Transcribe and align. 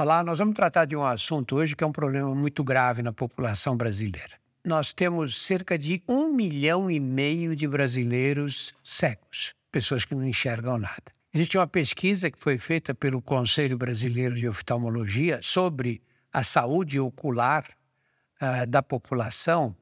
Olá, 0.00 0.24
nós 0.24 0.38
vamos 0.38 0.54
tratar 0.54 0.86
de 0.86 0.96
um 0.96 1.04
assunto 1.04 1.56
hoje 1.56 1.76
que 1.76 1.84
é 1.84 1.86
um 1.86 1.92
problema 1.92 2.34
muito 2.34 2.64
grave 2.64 3.02
na 3.02 3.12
população 3.12 3.76
brasileira. 3.76 4.40
Nós 4.64 4.94
temos 4.94 5.44
cerca 5.44 5.76
de 5.76 6.02
um 6.08 6.32
milhão 6.32 6.90
e 6.90 6.98
meio 6.98 7.54
de 7.54 7.68
brasileiros 7.68 8.72
cegos, 8.82 9.54
pessoas 9.70 10.06
que 10.06 10.14
não 10.14 10.24
enxergam 10.24 10.78
nada. 10.78 11.12
Existe 11.34 11.58
uma 11.58 11.66
pesquisa 11.66 12.30
que 12.30 12.40
foi 12.40 12.56
feita 12.56 12.94
pelo 12.94 13.20
Conselho 13.20 13.76
Brasileiro 13.76 14.34
de 14.36 14.48
Oftalmologia 14.48 15.38
sobre 15.42 16.00
a 16.32 16.42
saúde 16.42 16.98
ocular 16.98 17.66
uh, 18.40 18.66
da 18.66 18.82
população, 18.82 19.76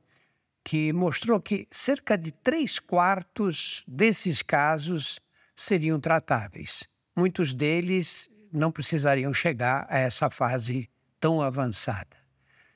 que 0.64 0.92
mostrou 0.92 1.40
que 1.40 1.68
cerca 1.70 2.18
de 2.18 2.32
três 2.32 2.80
quartos 2.80 3.84
desses 3.86 4.42
casos 4.42 5.20
seriam 5.54 6.00
tratáveis. 6.00 6.88
Muitos 7.16 7.54
deles 7.54 8.28
não 8.52 8.70
precisariam 8.70 9.32
chegar 9.32 9.86
a 9.88 9.98
essa 9.98 10.30
fase 10.30 10.88
tão 11.20 11.40
avançada. 11.40 12.16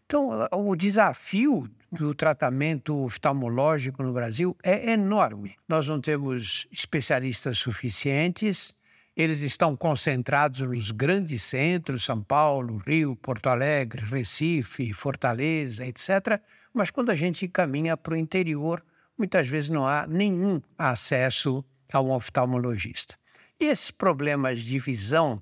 Então, 0.05 0.49
o 0.53 0.77
desafio 0.77 1.71
do 1.91 2.15
tratamento 2.15 3.05
oftalmológico 3.05 4.03
no 4.03 4.13
Brasil 4.13 4.57
é 4.63 4.93
enorme. 4.93 5.57
Nós 5.69 5.89
não 5.89 6.01
temos 6.01 6.66
especialistas 6.71 7.59
suficientes, 7.59 8.75
eles 9.16 9.41
estão 9.41 9.77
concentrados 9.77 10.61
nos 10.63 10.91
grandes 10.91 11.43
centros, 11.43 12.05
São 12.05 12.23
Paulo, 12.23 12.79
Rio, 12.87 13.15
Porto 13.16 13.49
Alegre, 13.49 14.05
Recife, 14.05 14.93
Fortaleza, 14.93 15.87
etc. 15.87 16.41
Mas 16.73 16.91
quando 16.91 17.11
a 17.11 17.15
gente 17.15 17.47
caminha 17.47 17.97
para 17.97 18.15
o 18.15 18.16
interior, 18.16 18.83
muitas 19.16 19.49
vezes 19.49 19.69
não 19.69 19.87
há 19.87 20.07
nenhum 20.07 20.61
acesso 20.79 21.63
a 21.93 22.01
um 22.01 22.11
oftalmologista. 22.11 23.15
E 23.61 23.66
esses 23.66 23.91
problemas 23.91 24.61
de 24.61 24.79
visão 24.79 25.41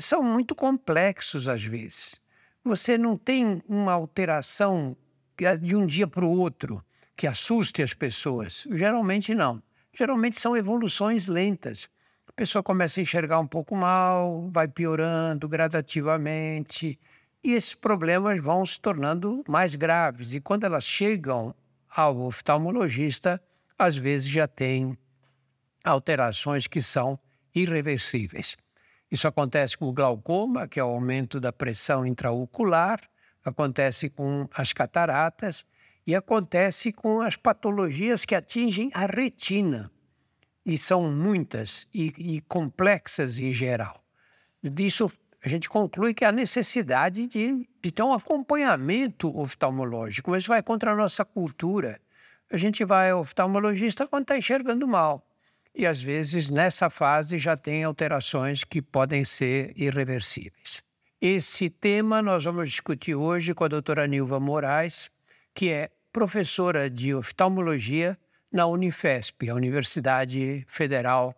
são 0.00 0.22
muito 0.22 0.54
complexos 0.54 1.48
às 1.48 1.62
vezes. 1.62 2.16
Você 2.62 2.96
não 2.96 3.16
tem 3.16 3.62
uma 3.68 3.92
alteração 3.92 4.96
de 5.60 5.76
um 5.76 5.84
dia 5.84 6.06
para 6.06 6.24
o 6.24 6.38
outro 6.38 6.82
que 7.16 7.26
assuste 7.26 7.82
as 7.82 7.92
pessoas. 7.92 8.66
Geralmente 8.70 9.34
não. 9.34 9.62
Geralmente 9.92 10.40
são 10.40 10.56
evoluções 10.56 11.28
lentas. 11.28 11.88
A 12.26 12.32
pessoa 12.32 12.62
começa 12.62 12.98
a 12.98 13.02
enxergar 13.02 13.38
um 13.38 13.46
pouco 13.46 13.76
mal, 13.76 14.50
vai 14.50 14.66
piorando 14.66 15.48
gradativamente, 15.48 16.98
e 17.44 17.52
esses 17.52 17.74
problemas 17.74 18.40
vão 18.40 18.64
se 18.64 18.80
tornando 18.80 19.44
mais 19.46 19.74
graves. 19.74 20.32
E 20.32 20.40
quando 20.40 20.64
elas 20.64 20.84
chegam 20.84 21.54
ao 21.94 22.18
oftalmologista, 22.22 23.40
às 23.78 23.96
vezes 23.96 24.28
já 24.28 24.48
tem 24.48 24.98
alterações 25.84 26.66
que 26.66 26.80
são 26.80 27.18
irreversíveis. 27.54 28.56
Isso 29.14 29.28
acontece 29.28 29.78
com 29.78 29.86
o 29.86 29.92
glaucoma, 29.92 30.66
que 30.66 30.80
é 30.80 30.82
o 30.82 30.88
aumento 30.88 31.38
da 31.38 31.52
pressão 31.52 32.04
intraocular, 32.04 33.00
acontece 33.44 34.10
com 34.10 34.48
as 34.52 34.72
cataratas 34.72 35.64
e 36.04 36.16
acontece 36.16 36.90
com 36.92 37.20
as 37.20 37.36
patologias 37.36 38.24
que 38.24 38.34
atingem 38.34 38.90
a 38.92 39.06
retina. 39.06 39.88
E 40.66 40.76
são 40.76 41.12
muitas 41.12 41.86
e, 41.94 42.12
e 42.18 42.40
complexas 42.40 43.38
em 43.38 43.52
geral. 43.52 44.04
Disso 44.60 45.08
a 45.44 45.48
gente 45.48 45.68
conclui 45.68 46.12
que 46.12 46.24
há 46.24 46.32
necessidade 46.32 47.28
de, 47.28 47.68
de 47.80 47.92
ter 47.92 48.02
um 48.02 48.12
acompanhamento 48.12 49.28
oftalmológico, 49.38 50.32
mas 50.32 50.44
vai 50.44 50.60
contra 50.60 50.90
a 50.90 50.96
nossa 50.96 51.24
cultura. 51.24 52.00
A 52.50 52.56
gente 52.56 52.84
vai 52.84 53.10
ao 53.10 53.20
oftalmologista 53.20 54.08
quando 54.08 54.22
está 54.22 54.36
enxergando 54.36 54.88
mal 54.88 55.24
e 55.74 55.86
às 55.86 56.02
vezes 56.02 56.50
nessa 56.50 56.88
fase 56.88 57.38
já 57.38 57.56
tem 57.56 57.84
alterações 57.84 58.62
que 58.64 58.80
podem 58.80 59.24
ser 59.24 59.72
irreversíveis. 59.76 60.82
Esse 61.20 61.70
tema 61.70 62.20
nós 62.22 62.44
vamos 62.44 62.70
discutir 62.70 63.14
hoje 63.14 63.54
com 63.54 63.64
a 63.64 63.68
doutora 63.68 64.06
Nilva 64.06 64.38
Moraes, 64.38 65.10
que 65.54 65.70
é 65.70 65.90
professora 66.12 66.88
de 66.88 67.14
oftalmologia 67.14 68.18
na 68.52 68.66
Unifesp, 68.66 69.48
a 69.48 69.54
Universidade 69.54 70.64
Federal 70.68 71.34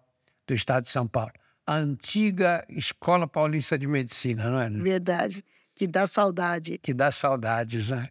do 0.46 0.54
Estado 0.54 0.82
de 0.82 0.90
São 0.90 1.06
Paulo. 1.06 1.32
A 1.66 1.76
antiga 1.76 2.64
Escola 2.68 3.26
Paulista 3.26 3.78
de 3.78 3.86
Medicina, 3.86 4.50
não 4.50 4.60
é? 4.60 4.68
Verdade. 4.68 5.44
Que 5.74 5.86
dá 5.86 6.06
saudade. 6.06 6.78
Que 6.78 6.92
dá 6.92 7.10
saudades, 7.10 7.90
né? 7.90 8.08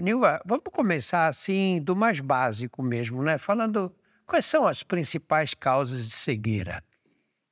Nilva, 0.00 0.40
vamos 0.44 0.64
começar 0.72 1.28
assim 1.28 1.80
do 1.80 1.94
mais 1.94 2.20
básico 2.20 2.82
mesmo, 2.82 3.22
né? 3.22 3.38
Falando 3.38 3.94
quais 4.26 4.44
são 4.44 4.66
as 4.66 4.82
principais 4.82 5.54
causas 5.54 6.08
de 6.08 6.16
cegueira. 6.16 6.82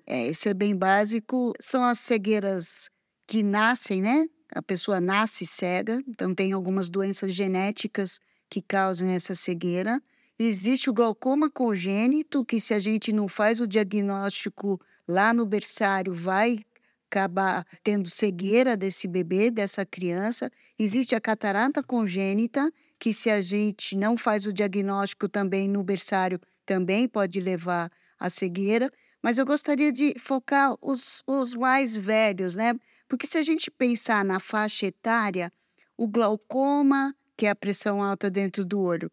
É, 0.07 0.27
esse 0.27 0.49
é 0.49 0.55
bem 0.55 0.77
básico. 0.77 1.53
São 1.61 1.85
as 1.85 1.99
cegueiras 1.99 2.89
que 3.27 3.43
nascem, 3.43 4.03
né? 4.03 4.27
A 4.55 4.63
pessoa 4.63 5.01
nasce 5.01 5.47
cega, 5.47 6.03
então 6.07 6.35
tem 6.35 6.53
algumas 6.53 6.89
doenças 6.89 7.35
genéticas 7.35 8.21
que 8.49 8.63
causam 8.63 9.09
essa 9.09 9.35
cegueira. 9.35 10.01
Existe 10.39 10.91
o 10.91 10.95
glaucoma 10.95 11.51
congênito, 11.51 12.45
que 12.45 12.61
se 12.61 12.75
a 12.75 12.79
gente 12.79 13.13
não 13.13 13.29
faz 13.29 13.61
o 13.61 13.67
diagnóstico 13.67 14.81
lá 15.09 15.33
no 15.33 15.47
berçário, 15.47 16.13
vai 16.13 16.59
acaba 17.15 17.65
tendo 17.83 18.11
cegueira 18.11 18.77
desse 18.77 19.07
bebê, 19.07 19.51
dessa 19.51 19.87
criança. 19.87 20.51
Existe 20.77 21.15
a 21.15 21.21
catarata 21.21 21.83
congênita, 21.83 22.73
que 22.99 23.13
se 23.13 23.31
a 23.31 23.41
gente 23.41 23.97
não 23.97 24.17
faz 24.17 24.47
o 24.47 24.53
diagnóstico 24.53 25.29
também 25.29 25.69
no 25.69 25.85
berçário, 25.85 26.41
também 26.67 27.07
pode 27.07 27.41
levar 27.41 27.91
à 28.19 28.29
cegueira. 28.29 28.91
Mas 29.23 29.39
eu 29.39 29.47
gostaria 29.47 29.93
de 29.93 30.15
focar 30.19 30.75
os, 30.83 31.23
os 31.27 31.55
mais 31.55 31.95
velhos, 31.95 32.57
né? 32.57 32.75
Porque 33.09 33.27
se 33.27 33.39
a 33.39 33.43
gente 33.43 33.71
pensar 33.71 34.25
na 34.25 34.41
faixa 34.41 34.87
etária, 34.87 35.53
o 35.97 36.09
glaucoma, 36.09 37.15
que 37.37 37.47
é 37.47 37.51
a 37.51 37.55
pressão 37.55 38.03
alta 38.03 38.29
dentro 38.29 38.65
do 38.65 38.81
olho, 38.81 39.11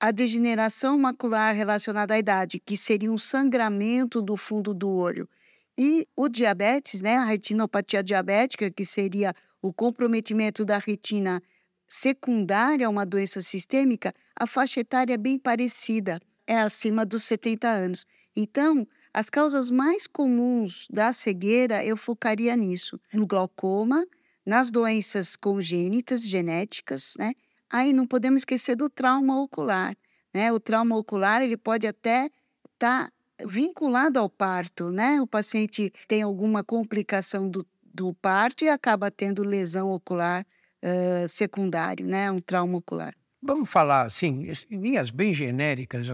a 0.00 0.10
degeneração 0.10 0.98
macular 0.98 1.54
relacionada 1.54 2.14
à 2.14 2.18
idade, 2.18 2.58
que 2.58 2.76
seria 2.76 3.12
um 3.12 3.18
sangramento 3.18 4.20
do 4.20 4.36
fundo 4.36 4.74
do 4.74 4.90
olho, 4.90 5.28
e 5.76 6.06
o 6.16 6.28
diabetes, 6.28 7.02
né, 7.02 7.16
a 7.16 7.24
retinopatia 7.24 8.02
diabética, 8.02 8.70
que 8.70 8.84
seria 8.84 9.34
o 9.60 9.72
comprometimento 9.72 10.64
da 10.64 10.78
retina 10.78 11.42
secundária 11.88 12.86
a 12.86 12.90
uma 12.90 13.04
doença 13.04 13.40
sistêmica, 13.40 14.14
a 14.36 14.46
faixa 14.46 14.80
etária 14.80 15.14
é 15.14 15.18
bem 15.18 15.38
parecida, 15.38 16.20
é 16.46 16.58
acima 16.58 17.04
dos 17.04 17.24
70 17.24 17.68
anos. 17.68 18.06
Então, 18.36 18.86
as 19.12 19.30
causas 19.30 19.70
mais 19.70 20.06
comuns 20.06 20.86
da 20.90 21.12
cegueira, 21.12 21.84
eu 21.84 21.96
focaria 21.96 22.56
nisso, 22.56 23.00
no 23.12 23.26
glaucoma, 23.26 24.04
nas 24.44 24.70
doenças 24.70 25.36
congênitas, 25.36 26.22
genéticas, 26.22 27.14
né? 27.18 27.32
Aí 27.70 27.92
não 27.92 28.06
podemos 28.06 28.40
esquecer 28.40 28.76
do 28.76 28.90
trauma 28.90 29.40
ocular, 29.40 29.96
né? 30.32 30.52
O 30.52 30.60
trauma 30.60 30.96
ocular, 30.96 31.42
ele 31.42 31.56
pode 31.56 31.86
até 31.86 32.30
estar 32.74 33.06
tá 33.06 33.12
vinculado 33.42 34.18
ao 34.18 34.28
parto, 34.28 34.90
né? 34.90 35.20
O 35.20 35.26
paciente 35.26 35.92
tem 36.06 36.22
alguma 36.22 36.62
complicação 36.62 37.48
do, 37.48 37.66
do 37.82 38.12
parto 38.14 38.64
e 38.64 38.68
acaba 38.68 39.10
tendo 39.10 39.42
lesão 39.42 39.90
ocular 39.90 40.46
uh, 40.82 41.28
secundário, 41.28 42.06
né? 42.06 42.30
Um 42.30 42.40
trauma 42.40 42.78
ocular. 42.78 43.14
Vamos 43.42 43.68
falar, 43.68 44.02
assim, 44.06 44.50
em 44.70 44.80
linhas 44.80 45.10
bem 45.10 45.32
genéricas, 45.32 46.08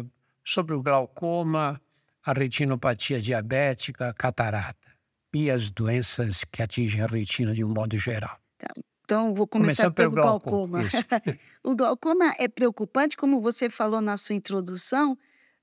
sobre 0.45 0.75
o 0.75 0.83
glaucoma, 0.83 1.81
a 2.25 2.33
retinopatia 2.33 3.21
diabética, 3.21 4.09
a 4.09 4.15
catarata 4.15 4.89
e 5.33 5.51
as 5.51 5.71
doenças 5.71 6.45
que 6.45 6.63
atingem 6.63 7.03
a 7.03 7.07
retina 7.07 7.55
de 7.55 7.63
um 7.63 7.69
modo 7.69 7.97
geral. 7.97 8.37
Tá. 8.59 8.69
Então, 9.05 9.35
vou 9.35 9.47
começar 9.47 9.91
pelo, 9.91 10.13
pelo 10.13 10.23
glaucoma. 10.23 10.81
glaucoma. 10.81 11.39
o 11.65 11.75
glaucoma 11.75 12.35
é 12.39 12.49
preocupante, 12.49 13.17
como 13.17 13.41
você 13.41 13.69
falou 13.69 14.01
na 14.01 14.17
sua 14.17 14.35
introdução, 14.35 15.17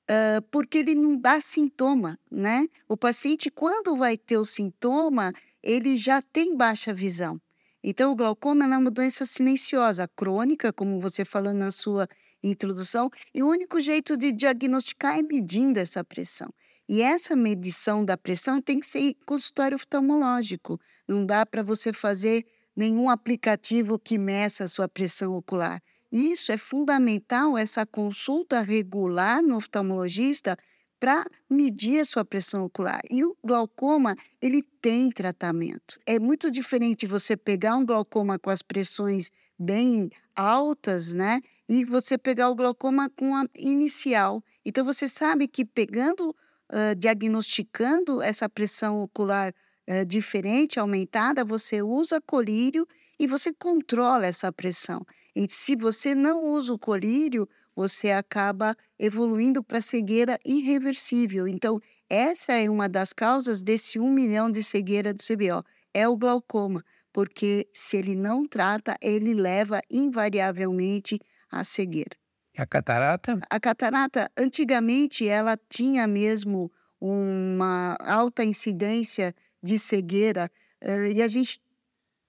uh, 0.10 0.42
porque 0.50 0.80
ele 0.80 0.96
não 0.96 1.18
dá 1.18 1.40
sintoma, 1.42 2.20
né? 2.32 2.68
O 2.88 2.98
paciente, 2.98 3.50
quando 3.50 3.96
vai 3.96 4.18
ter 4.18 4.38
o 4.38 4.46
sintoma, 4.46 5.34
ele 5.62 5.98
já 5.98 6.22
tem 6.22 6.56
baixa 6.56 6.94
visão. 6.94 7.40
Então, 7.84 8.12
o 8.12 8.16
glaucoma 8.16 8.66
é 8.66 8.78
uma 8.78 8.92
doença 8.92 9.24
silenciosa, 9.24 10.08
crônica, 10.16 10.74
como 10.74 11.00
você 11.00 11.24
falou 11.24 11.54
na 11.54 11.72
sua 11.72 12.08
introdução, 12.44 13.10
e 13.34 13.44
o 13.44 13.48
único 13.48 13.80
jeito 13.80 14.18
de 14.18 14.32
diagnosticar 14.32 15.18
é 15.18 15.22
medindo 15.22 15.80
essa 15.80 16.04
pressão. 16.04 16.54
E 16.90 17.02
essa 17.02 17.36
medição 17.36 18.04
da 18.04 18.18
pressão 18.18 18.62
tem 18.62 18.80
que 18.80 18.86
ser 18.86 19.00
em 19.00 19.16
consultório 19.26 19.76
oftalmológico. 19.76 20.80
Não 21.08 21.26
dá 21.26 21.46
para 21.46 21.62
você 21.62 21.94
fazer 21.94 22.46
nenhum 22.76 23.10
aplicativo 23.10 24.00
que 24.00 24.18
meça 24.18 24.64
a 24.64 24.68
sua 24.68 24.88
pressão 24.88 25.36
ocular. 25.36 25.82
Isso 26.12 26.52
é 26.52 26.58
fundamental, 26.58 27.58
essa 27.58 27.86
consulta 27.86 28.62
regular 28.62 29.42
no 29.42 29.58
oftalmologista 29.58 30.58
para 31.00 31.26
medir 31.50 32.00
a 32.00 32.06
sua 32.06 32.26
pressão 32.26 32.64
ocular. 32.64 33.02
E 33.10 33.24
o 33.24 33.36
glaucoma, 33.44 34.16
ele 34.42 34.64
tem 34.82 35.10
tratamento. 35.12 36.00
É 36.06 36.20
muito 36.20 36.50
diferente 36.50 37.06
você 37.06 37.38
pegar 37.38 37.76
um 37.76 37.86
glaucoma 37.86 38.40
com 38.40 38.50
as 38.50 38.62
pressões 38.62 39.32
bem 39.60 40.10
altas, 40.36 41.14
né? 41.14 41.42
E 41.68 41.84
você 41.84 42.18
pegar 42.18 42.50
o 42.50 42.56
glaucoma 42.56 43.10
com 43.10 43.36
a 43.36 43.46
inicial. 43.56 44.44
Então, 44.66 44.84
você 44.84 45.08
sabe 45.08 45.48
que 45.48 45.66
pegando, 45.66 46.30
uh, 46.30 46.96
diagnosticando 46.98 48.22
essa 48.22 48.48
pressão 48.48 49.02
ocular 49.02 49.54
uh, 49.90 50.06
diferente, 50.06 50.80
aumentada, 50.80 51.44
você 51.44 51.82
usa 51.82 52.22
colírio 52.22 52.88
e 53.20 53.28
você 53.28 53.54
controla 53.54 54.26
essa 54.26 54.52
pressão. 54.52 55.06
E 55.36 55.48
se 55.50 55.76
você 55.76 56.14
não 56.14 56.44
usa 56.46 56.74
o 56.74 56.80
colírio, 56.80 57.48
você 57.76 58.12
acaba 58.12 58.76
evoluindo 58.98 59.64
para 59.64 59.82
cegueira 59.82 60.40
irreversível. 60.46 61.48
Então, 61.48 61.80
essa 62.10 62.54
é 62.54 62.70
uma 62.70 62.88
das 62.90 63.14
causas 63.14 63.62
desse 63.62 64.00
um 64.00 64.12
milhão 64.12 64.50
de 64.50 64.64
cegueira 64.64 65.14
do 65.14 65.22
CBO, 65.22 65.64
é 65.94 66.08
o 66.08 66.18
glaucoma, 66.18 66.84
porque 67.12 67.68
se 67.74 67.98
ele 67.98 68.16
não 68.16 68.46
trata, 68.46 68.96
ele 69.02 69.34
leva 69.34 69.82
invariavelmente 69.92 71.20
à 71.52 71.64
cegueira. 71.64 72.16
E 72.58 72.62
a 72.62 72.66
catarata? 72.66 73.40
A 73.50 73.60
catarata, 73.60 74.32
antigamente, 74.36 75.28
ela 75.28 75.58
tinha 75.70 76.08
mesmo 76.08 76.72
uma 77.00 77.96
alta 78.00 78.44
incidência 78.44 79.36
de 79.62 79.78
cegueira, 79.80 80.52
eh, 80.82 81.12
e 81.14 81.22
a 81.22 81.28
gente 81.28 81.60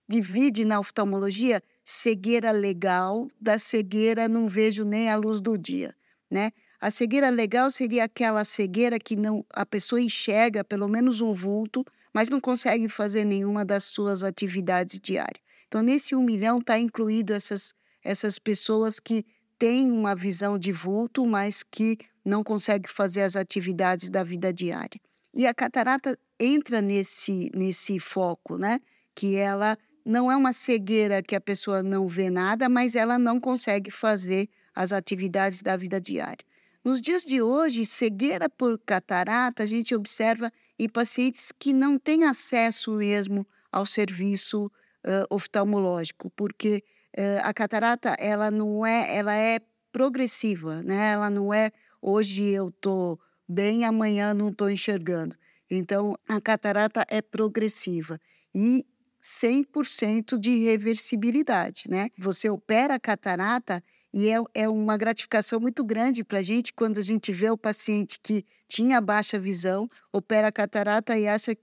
divide 0.08 0.64
na 0.64 0.80
oftalmologia 0.80 1.62
cegueira 1.84 2.50
legal 2.50 3.28
da 3.40 3.58
cegueira 3.58 4.28
não 4.28 4.48
vejo 4.48 4.84
nem 4.84 5.10
a 5.10 5.16
luz 5.16 5.40
do 5.40 5.56
dia, 5.56 5.94
né? 6.30 6.50
A 6.80 6.90
cegueira 6.90 7.28
legal 7.28 7.70
seria 7.70 8.04
aquela 8.04 8.44
cegueira 8.44 8.98
que 8.98 9.16
não 9.16 9.44
a 9.52 9.66
pessoa 9.66 10.00
enxerga 10.00 10.62
pelo 10.62 10.86
menos 10.86 11.20
um 11.20 11.32
vulto, 11.32 11.84
mas 12.14 12.28
não 12.28 12.40
consegue 12.40 12.88
fazer 12.88 13.25
nenhuma 13.25 13.64
das 13.64 13.84
suas 13.84 14.22
atividades 14.22 15.00
diárias. 15.00 15.42
Então, 15.66 15.82
nesse 15.82 16.14
um 16.14 16.22
milhão 16.22 16.58
está 16.58 16.78
incluído 16.78 17.32
essas, 17.32 17.75
essas 18.02 18.38
pessoas 18.38 19.00
que 19.00 19.26
têm 19.58 19.90
uma 19.90 20.14
visão 20.14 20.56
de 20.56 20.70
vulto, 20.70 21.26
mas 21.26 21.62
que 21.62 21.98
não 22.25 22.44
conseguem 22.44 22.88
fazer 22.88 23.22
as 23.22 23.34
atividades 23.34 24.08
da 24.08 24.22
vida 24.22 24.52
diária. 24.52 25.00
E 25.34 25.46
a 25.46 25.52
catarata 25.52 26.19
entra 26.38 26.81
nesse, 26.81 27.50
nesse 27.55 27.99
foco, 27.99 28.56
né? 28.56 28.81
Que 29.14 29.37
ela 29.37 29.76
não 30.05 30.31
é 30.31 30.37
uma 30.37 30.52
cegueira 30.52 31.23
que 31.23 31.37
a 31.37 31.40
pessoa 31.40 31.82
não 31.82 32.06
vê 32.06 32.31
nada, 32.31 32.69
mas 32.69 32.94
ela 32.94 33.19
não 33.19 33.38
consegue 33.38 33.90
fazer 33.90 34.49
as 34.75 34.93
atividades 34.93 35.61
da 35.61 35.76
vida 35.76 36.00
diária. 36.00 36.46
Nos 36.85 37.02
dias 37.02 37.23
de 37.23 37.43
hoje, 37.43 37.85
cegueira 37.85 38.49
por 38.49 38.79
catarata, 38.79 39.62
a 39.62 39.67
gente 39.67 39.94
observa 39.94 40.50
em 40.79 40.88
pacientes 40.88 41.52
que 41.58 41.73
não 41.73 41.99
têm 41.99 42.25
acesso 42.25 42.93
mesmo 42.93 43.46
ao 43.70 43.85
serviço 43.85 44.67
uh, 44.67 45.26
oftalmológico, 45.29 46.31
porque 46.31 46.82
uh, 47.17 47.40
a 47.43 47.52
catarata 47.52 48.17
ela 48.19 48.50
não 48.50 48.87
é, 48.87 49.14
ela 49.14 49.35
é 49.35 49.61
progressiva, 49.93 50.82
né? 50.82 51.12
Ela 51.12 51.29
não 51.29 51.52
é 51.52 51.70
hoje 52.00 52.44
eu 52.44 52.70
tô 52.70 53.19
bem, 53.49 53.85
amanhã 53.85 54.32
não 54.32 54.49
estou 54.49 54.70
enxergando. 54.70 55.37
Então, 55.70 56.17
a 56.26 56.41
catarata 56.41 57.05
é 57.09 57.20
progressiva 57.20 58.19
e 58.55 58.87
100% 59.23 60.38
de 60.38 60.59
reversibilidade, 60.65 61.85
né? 61.88 62.09
Você 62.19 62.49
opera 62.49 62.94
a 62.94 63.00
catarata 63.00 63.82
e 64.12 64.31
é, 64.31 64.37
é 64.55 64.69
uma 64.69 64.97
gratificação 64.97 65.61
muito 65.61 65.85
grande 65.85 66.25
para 66.25 66.38
a 66.38 66.43
gente 66.43 66.73
quando 66.73 66.99
a 66.99 67.03
gente 67.03 67.32
vê 67.32 67.50
o 67.50 67.59
paciente 67.59 68.19
que 68.23 68.44
tinha 68.69 69.00
baixa 69.00 69.38
visão, 69.38 69.87
opera 70.12 70.49
a 70.49 70.53
catarata 70.53 71.19
e 71.19 71.29
acha 71.29 71.55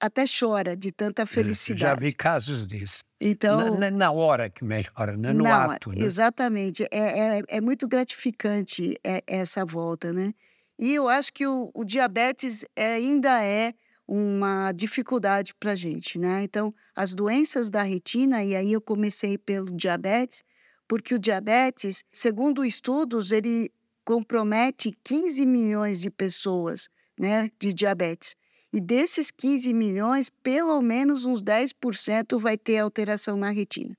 até 0.00 0.24
chora 0.26 0.76
de 0.76 0.92
tanta 0.92 1.26
felicidade. 1.26 1.80
Já 1.80 1.94
vi 1.94 2.12
casos 2.12 2.66
disso. 2.66 3.02
Então, 3.20 3.78
na, 3.78 3.90
na 3.90 4.12
hora 4.12 4.50
que 4.50 4.64
melhora, 4.64 5.16
né? 5.16 5.32
no 5.32 5.44
não, 5.44 5.70
ato. 5.70 5.90
Né? 5.90 6.04
Exatamente. 6.04 6.84
É, 6.90 7.38
é, 7.38 7.42
é 7.48 7.60
muito 7.60 7.88
gratificante 7.88 8.94
é, 9.02 9.22
essa 9.26 9.64
volta, 9.64 10.12
né? 10.12 10.34
E 10.78 10.94
eu 10.94 11.08
acho 11.08 11.32
que 11.32 11.46
o, 11.46 11.70
o 11.74 11.84
diabetes 11.84 12.64
ainda 12.76 13.42
é 13.42 13.74
uma 14.06 14.72
dificuldade 14.72 15.54
para 15.54 15.72
a 15.72 15.76
gente, 15.76 16.18
né? 16.18 16.42
Então, 16.44 16.72
as 16.94 17.12
doenças 17.12 17.70
da 17.70 17.82
retina, 17.82 18.44
e 18.44 18.54
aí 18.54 18.72
eu 18.72 18.80
comecei 18.80 19.36
pelo 19.36 19.74
diabetes, 19.74 20.44
porque 20.86 21.14
o 21.14 21.18
diabetes, 21.18 22.04
segundo 22.12 22.64
estudos, 22.64 23.32
ele 23.32 23.72
compromete 24.04 24.96
15 25.02 25.44
milhões 25.44 26.00
de 26.00 26.10
pessoas, 26.10 26.88
né, 27.18 27.50
de 27.58 27.72
diabetes. 27.72 28.36
E 28.72 28.80
desses 28.80 29.30
15 29.32 29.74
milhões, 29.74 30.30
pelo 30.30 30.80
menos 30.80 31.24
uns 31.24 31.42
10% 31.42 32.38
vai 32.38 32.56
ter 32.56 32.78
alteração 32.78 33.36
na 33.36 33.50
retina, 33.50 33.96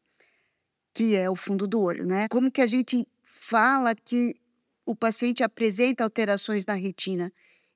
que 0.94 1.16
é 1.16 1.30
o 1.30 1.36
fundo 1.36 1.68
do 1.68 1.82
olho, 1.82 2.06
né? 2.06 2.28
Como 2.30 2.52
que 2.52 2.62
a 2.62 2.68
gente 2.68 3.06
fala 3.24 3.94
que 3.94 4.34
o 4.88 4.95
paciente 4.95 5.44
apresenta 5.44 6.04
alterações 6.04 6.66
na 6.66 6.74
retina? 6.74 7.31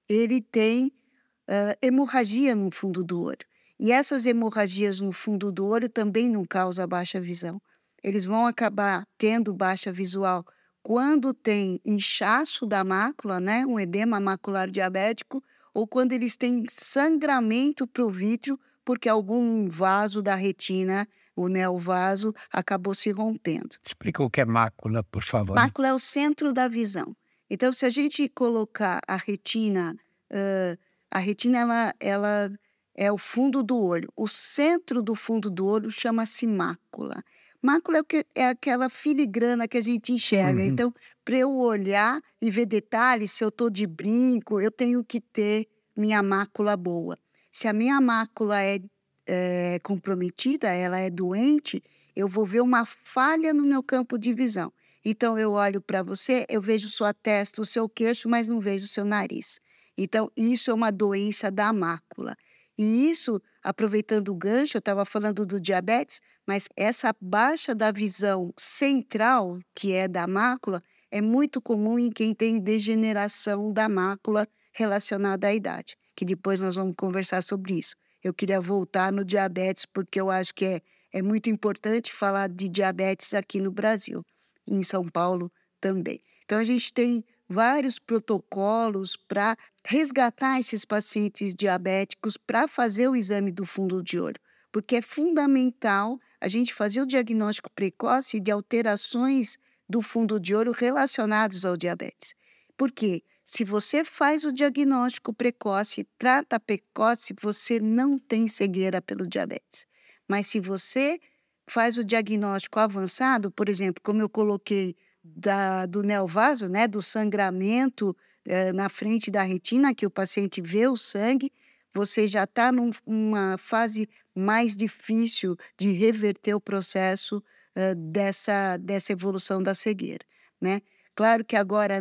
Ele 0.10 0.42
tem 0.42 0.88
uh, 0.88 1.78
hemorragia 1.82 2.56
no 2.56 2.72
fundo 2.72 3.04
do 3.04 3.22
olho. 3.22 3.46
E 3.78 3.92
essas 3.92 4.26
hemorragias 4.26 5.02
no 5.02 5.12
fundo 5.12 5.52
do 5.52 5.66
olho 5.66 5.90
também 5.90 6.30
não 6.30 6.46
causam 6.46 6.88
baixa 6.88 7.20
visão. 7.20 7.62
Eles 8.02 8.24
vão 8.24 8.48
acabar 8.48 9.06
tendo 9.18 9.54
baixa 9.54 9.92
visual 9.92 10.46
quando 10.82 11.34
tem 11.34 11.80
inchaço 11.86 12.66
da 12.66 12.84
mácula, 12.84 13.40
né, 13.40 13.66
um 13.66 13.80
edema 13.80 14.20
macular 14.20 14.70
diabético, 14.70 15.44
ou 15.74 15.88
quando 15.88 16.14
eles 16.14 16.36
têm 16.36 16.66
sangramento 16.70 17.86
para 17.86 18.04
o 18.04 18.10
vítreo, 18.10 18.60
porque 18.84 19.08
algum 19.08 19.68
vaso 19.70 20.22
da 20.22 20.36
retina, 20.36 21.08
o 21.36 21.48
neovaso, 21.48 22.34
acabou 22.52 22.94
se 22.94 23.12
rompendo. 23.12 23.78
Explica 23.84 24.24
o 24.24 24.30
que 24.30 24.42
é 24.42 24.46
mácula, 24.46 25.04
por 25.04 25.24
favor. 25.24 25.56
Mácula 25.56 25.90
é 25.90 25.94
o 25.94 26.00
centro 26.00 26.54
da 26.54 26.68
visão. 26.68 27.16
Então, 27.50 27.72
se 27.74 27.86
a 27.86 27.90
gente 27.90 28.28
colocar 28.30 29.02
a 29.08 29.18
retina 29.18 29.96
uh, 30.32 30.78
a 31.12 31.20
retina 31.20 31.60
ela, 31.60 31.94
ela 32.00 32.52
é 32.96 33.12
o 33.12 33.18
fundo 33.18 33.62
do 33.62 33.78
olho. 33.78 34.10
O 34.16 34.28
centro 34.30 35.02
do 35.02 35.14
fundo 35.14 35.52
do 35.52 35.68
olho 35.68 35.92
chama-se 35.92 36.48
mácula. 36.48 37.22
Mácula 37.62 37.98
é, 37.98 38.02
o 38.02 38.04
que, 38.06 38.26
é 38.34 38.48
aquela 38.48 38.90
filigrana 38.90 39.68
que 39.68 39.78
a 39.78 39.82
gente 39.82 40.14
enxerga. 40.14 40.62
Uhum. 40.62 40.68
Então, 40.68 40.94
para 41.24 41.36
eu 41.36 41.54
olhar 41.54 42.22
e 42.42 42.50
ver 42.50 42.66
detalhes, 42.66 43.32
se 43.34 43.44
eu 43.44 43.50
estou 43.50 43.70
de 43.70 43.86
brinco, 43.86 44.60
eu 44.60 44.72
tenho 44.72 45.04
que 45.04 45.20
ter 45.20 45.68
minha 45.96 46.24
mácula 46.24 46.78
boa. 46.78 47.18
Se 47.52 47.68
a 47.68 47.74
minha 47.74 48.00
mácula 48.00 48.62
é, 48.62 48.80
é 49.28 49.80
comprometida, 49.84 50.70
ela 50.70 51.00
é 51.00 51.10
doente, 51.10 51.84
eu 52.16 52.28
vou 52.28 52.46
ver 52.46 52.62
uma 52.62 52.86
falha 52.86 53.54
no 53.54 53.64
meu 53.64 53.84
campo 53.84 54.18
de 54.18 54.34
visão. 54.34 54.72
Então, 55.04 55.38
eu 55.38 55.54
olho 55.54 55.82
para 55.82 56.04
você, 56.04 56.46
eu 56.48 56.62
vejo 56.62 56.88
sua 56.88 57.14
testa, 57.14 57.62
o 57.62 57.66
seu 57.66 57.90
queixo, 57.90 58.30
mas 58.30 58.48
não 58.48 58.60
vejo 58.60 58.86
o 58.86 58.88
seu 58.88 59.04
nariz. 59.04 59.60
Então, 59.98 60.30
isso 60.38 60.70
é 60.70 60.74
uma 60.74 60.92
doença 60.92 61.50
da 61.52 61.74
mácula. 61.74 62.36
E 62.78 63.10
isso, 63.10 63.42
aproveitando 63.64 64.30
o 64.30 64.36
gancho, 64.36 64.78
eu 64.78 64.80
estava 64.80 65.04
falando 65.06 65.46
do 65.46 65.60
diabetes, 65.60 66.22
mas 66.48 66.68
essa 66.76 67.14
baixa 67.20 67.76
da 67.76 67.92
visão 67.92 68.54
central, 68.58 69.60
que 69.76 69.94
é 69.94 70.08
da 70.08 70.26
mácula, 70.28 70.82
é 71.10 71.22
muito 71.22 71.62
comum 71.62 72.00
em 72.00 72.10
quem 72.10 72.34
tem 72.34 72.60
degeneração 72.60 73.72
da 73.74 73.90
mácula 73.90 74.48
relacionada 74.72 75.48
à 75.48 75.54
idade, 75.54 75.98
que 76.22 76.26
depois 76.26 76.62
nós 76.62 76.76
vamos 76.76 76.94
conversar 76.96 77.42
sobre 77.42 77.80
isso. 77.80 77.96
Eu 78.24 78.32
queria 78.32 78.60
voltar 78.60 79.12
no 79.12 79.26
diabetes, 79.26 79.88
porque 79.88 80.22
eu 80.22 80.30
acho 80.30 80.54
que 80.54 80.66
é, 80.66 80.82
é 81.12 81.20
muito 81.20 81.50
importante 81.50 82.14
falar 82.14 82.48
de 82.48 82.70
diabetes 82.70 83.34
aqui 83.34 83.60
no 83.60 83.72
Brasil, 83.72 84.24
em 84.68 84.84
São 84.84 85.04
Paulo 85.10 85.52
também. 85.80 86.22
Então, 86.46 86.60
a 86.60 86.64
gente 86.64 86.94
tem 86.94 87.26
vários 87.50 87.98
protocolos 87.98 89.18
para 89.18 89.58
resgatar 89.84 90.60
esses 90.60 90.86
pacientes 90.86 91.56
diabéticos 91.56 92.38
para 92.38 92.68
fazer 92.68 93.08
o 93.08 93.16
exame 93.16 93.52
do 93.52 93.66
fundo 93.66 94.04
de 94.04 94.20
olho, 94.20 94.40
porque 94.72 94.98
é 94.98 95.02
fundamental 95.02 96.20
a 96.40 96.48
gente 96.48 96.72
fazer 96.72 97.02
o 97.02 97.08
diagnóstico 97.08 97.72
precoce 97.72 98.40
de 98.40 98.52
alterações 98.52 99.58
do 99.90 100.04
fundo 100.04 100.40
de 100.40 100.54
olho 100.54 100.72
relacionados 100.72 101.66
ao 101.66 101.76
diabetes. 101.76 102.36
Porque 102.78 103.24
se 103.52 103.66
você 103.66 104.06
faz 104.06 104.46
o 104.46 104.54
diagnóstico 104.54 105.34
precoce, 105.34 106.08
trata 106.18 106.58
precoce, 106.58 107.36
você 107.42 107.82
não 107.82 108.18
tem 108.18 108.48
cegueira 108.48 109.02
pelo 109.02 109.28
diabetes. 109.28 109.86
Mas 110.26 110.48
se 110.48 110.58
você 110.58 111.20
faz 111.68 111.98
o 111.98 112.04
diagnóstico 112.04 112.80
avançado, 112.80 113.52
por 113.52 113.68
exemplo, 113.68 114.02
como 114.02 114.22
eu 114.22 114.30
coloquei 114.30 114.96
da, 115.22 115.86
do 115.86 116.02
neovaso, 116.02 116.70
né, 116.70 116.88
do 116.88 117.02
sangramento 117.02 118.16
eh, 118.46 118.72
na 118.72 118.88
frente 118.88 119.30
da 119.30 119.44
retina, 119.44 119.94
que 119.94 120.06
o 120.06 120.10
paciente 120.10 120.62
vê 120.62 120.88
o 120.88 120.96
sangue, 120.96 121.52
você 121.94 122.30
já 122.30 122.46
está 122.46 122.72
numa 122.72 123.58
fase 123.58 124.08
mais 124.34 124.78
difícil 124.78 125.58
de 125.78 125.92
reverter 125.92 126.54
o 126.54 126.62
processo 126.62 127.44
eh, 127.76 127.96
dessa, 127.96 128.78
dessa 128.78 129.12
evolução 129.12 129.62
da 129.62 129.76
cegueira, 129.76 130.26
né? 130.62 130.82
Claro 131.16 131.44
que 131.44 131.56
agora, 131.56 132.00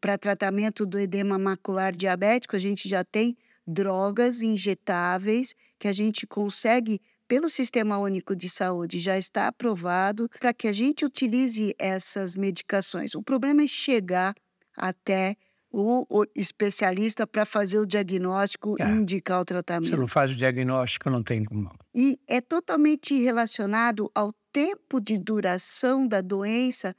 para 0.00 0.16
tratamento 0.16 0.86
do 0.86 0.98
edema 0.98 1.38
macular 1.38 1.92
diabético, 1.92 2.56
a 2.56 2.58
gente 2.58 2.88
já 2.88 3.04
tem 3.04 3.36
drogas 3.66 4.42
injetáveis 4.42 5.54
que 5.78 5.88
a 5.88 5.92
gente 5.92 6.26
consegue 6.26 7.00
pelo 7.26 7.48
Sistema 7.48 7.98
Único 7.98 8.36
de 8.36 8.48
Saúde, 8.48 9.00
já 9.00 9.18
está 9.18 9.48
aprovado 9.48 10.28
para 10.38 10.54
que 10.54 10.68
a 10.68 10.72
gente 10.72 11.04
utilize 11.04 11.74
essas 11.76 12.36
medicações. 12.36 13.16
O 13.16 13.22
problema 13.22 13.64
é 13.64 13.66
chegar 13.66 14.32
até 14.76 15.36
o, 15.70 16.06
o 16.08 16.24
especialista 16.34 17.26
para 17.26 17.44
fazer 17.44 17.78
o 17.78 17.86
diagnóstico 17.86 18.76
é. 18.78 18.88
e 18.88 18.90
indicar 18.92 19.40
o 19.40 19.44
tratamento. 19.44 19.88
Se 19.88 19.96
não 19.96 20.06
faz 20.06 20.30
o 20.30 20.36
diagnóstico, 20.36 21.10
não 21.10 21.22
tem 21.22 21.44
como. 21.44 21.70
E 21.94 22.18
é 22.28 22.40
totalmente 22.40 23.20
relacionado 23.20 24.10
ao 24.14 24.32
tempo 24.52 25.00
de 25.00 25.18
duração 25.18 26.06
da 26.06 26.20
doença 26.20 26.94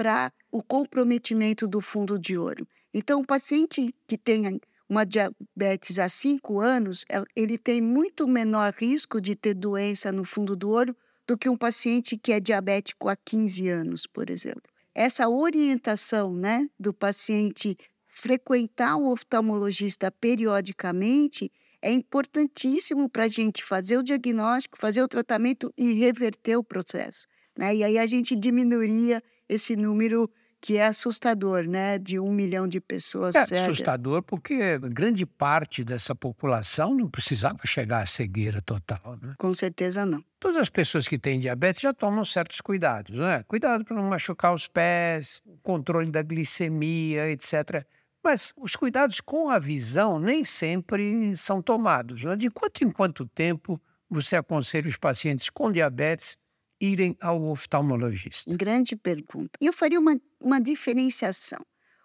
para 0.00 0.32
o 0.50 0.62
comprometimento 0.62 1.68
do 1.68 1.78
fundo 1.78 2.18
de 2.18 2.38
olho. 2.38 2.66
Então, 2.92 3.20
o 3.20 3.26
paciente 3.26 3.94
que 4.06 4.16
tenha 4.16 4.58
uma 4.88 5.04
diabetes 5.04 5.98
há 5.98 6.08
5 6.08 6.58
anos, 6.58 7.04
ele 7.36 7.58
tem 7.58 7.82
muito 7.82 8.26
menor 8.26 8.72
risco 8.72 9.20
de 9.20 9.36
ter 9.36 9.52
doença 9.52 10.10
no 10.10 10.24
fundo 10.24 10.56
do 10.56 10.70
olho 10.70 10.96
do 11.26 11.36
que 11.36 11.50
um 11.50 11.56
paciente 11.56 12.16
que 12.16 12.32
é 12.32 12.40
diabético 12.40 13.10
há 13.10 13.14
15 13.14 13.68
anos, 13.68 14.06
por 14.06 14.30
exemplo. 14.30 14.62
Essa 14.94 15.28
orientação 15.28 16.32
né, 16.32 16.66
do 16.78 16.94
paciente 16.94 17.76
frequentar 18.06 18.96
o 18.96 19.12
oftalmologista 19.12 20.10
periodicamente 20.10 21.52
é 21.82 21.92
importantíssimo 21.92 23.06
para 23.06 23.24
a 23.24 23.28
gente 23.28 23.62
fazer 23.62 23.98
o 23.98 24.02
diagnóstico, 24.02 24.78
fazer 24.78 25.02
o 25.02 25.08
tratamento 25.08 25.70
e 25.76 25.92
reverter 25.92 26.56
o 26.56 26.64
processo. 26.64 27.28
Né? 27.58 27.76
E 27.76 27.84
aí 27.84 27.98
a 27.98 28.06
gente 28.06 28.34
diminuiria 28.34 29.22
esse 29.48 29.76
número 29.76 30.30
que 30.60 30.76
é 30.76 30.86
assustador, 30.86 31.64
né? 31.64 31.98
De 31.98 32.20
um 32.20 32.30
milhão 32.30 32.68
de 32.68 32.80
pessoas. 32.80 33.34
É 33.34 33.46
cegas. 33.46 33.64
assustador 33.64 34.22
porque 34.22 34.78
grande 34.78 35.24
parte 35.24 35.82
dessa 35.82 36.14
população 36.14 36.94
não 36.94 37.08
precisava 37.08 37.58
chegar 37.64 38.02
à 38.02 38.06
cegueira 38.06 38.60
total, 38.60 39.18
né? 39.22 39.34
Com 39.38 39.52
certeza 39.54 40.04
não. 40.04 40.22
Todas 40.38 40.58
as 40.58 40.68
pessoas 40.68 41.08
que 41.08 41.18
têm 41.18 41.38
diabetes 41.38 41.80
já 41.80 41.94
tomam 41.94 42.24
certos 42.24 42.60
cuidados, 42.60 43.18
né? 43.18 43.42
Cuidado 43.48 43.84
para 43.84 43.96
não 43.96 44.04
machucar 44.04 44.52
os 44.52 44.68
pés, 44.68 45.42
controle 45.62 46.10
da 46.10 46.22
glicemia, 46.22 47.30
etc. 47.30 47.84
Mas 48.22 48.52
os 48.56 48.76
cuidados 48.76 49.20
com 49.20 49.48
a 49.48 49.58
visão 49.58 50.18
nem 50.18 50.44
sempre 50.44 51.34
são 51.36 51.62
tomados. 51.62 52.22
Né? 52.24 52.36
De 52.36 52.50
quanto 52.50 52.84
em 52.84 52.90
quanto 52.90 53.26
tempo 53.26 53.80
você 54.10 54.36
aconselha 54.36 54.88
os 54.88 54.96
pacientes 54.98 55.48
com 55.48 55.72
diabetes 55.72 56.36
irem 56.80 57.16
ao 57.20 57.42
oftalmologista? 57.42 58.54
Grande 58.56 58.96
pergunta. 58.96 59.58
E 59.60 59.66
eu 59.66 59.72
faria 59.72 60.00
uma, 60.00 60.18
uma 60.40 60.60
diferenciação. 60.60 61.60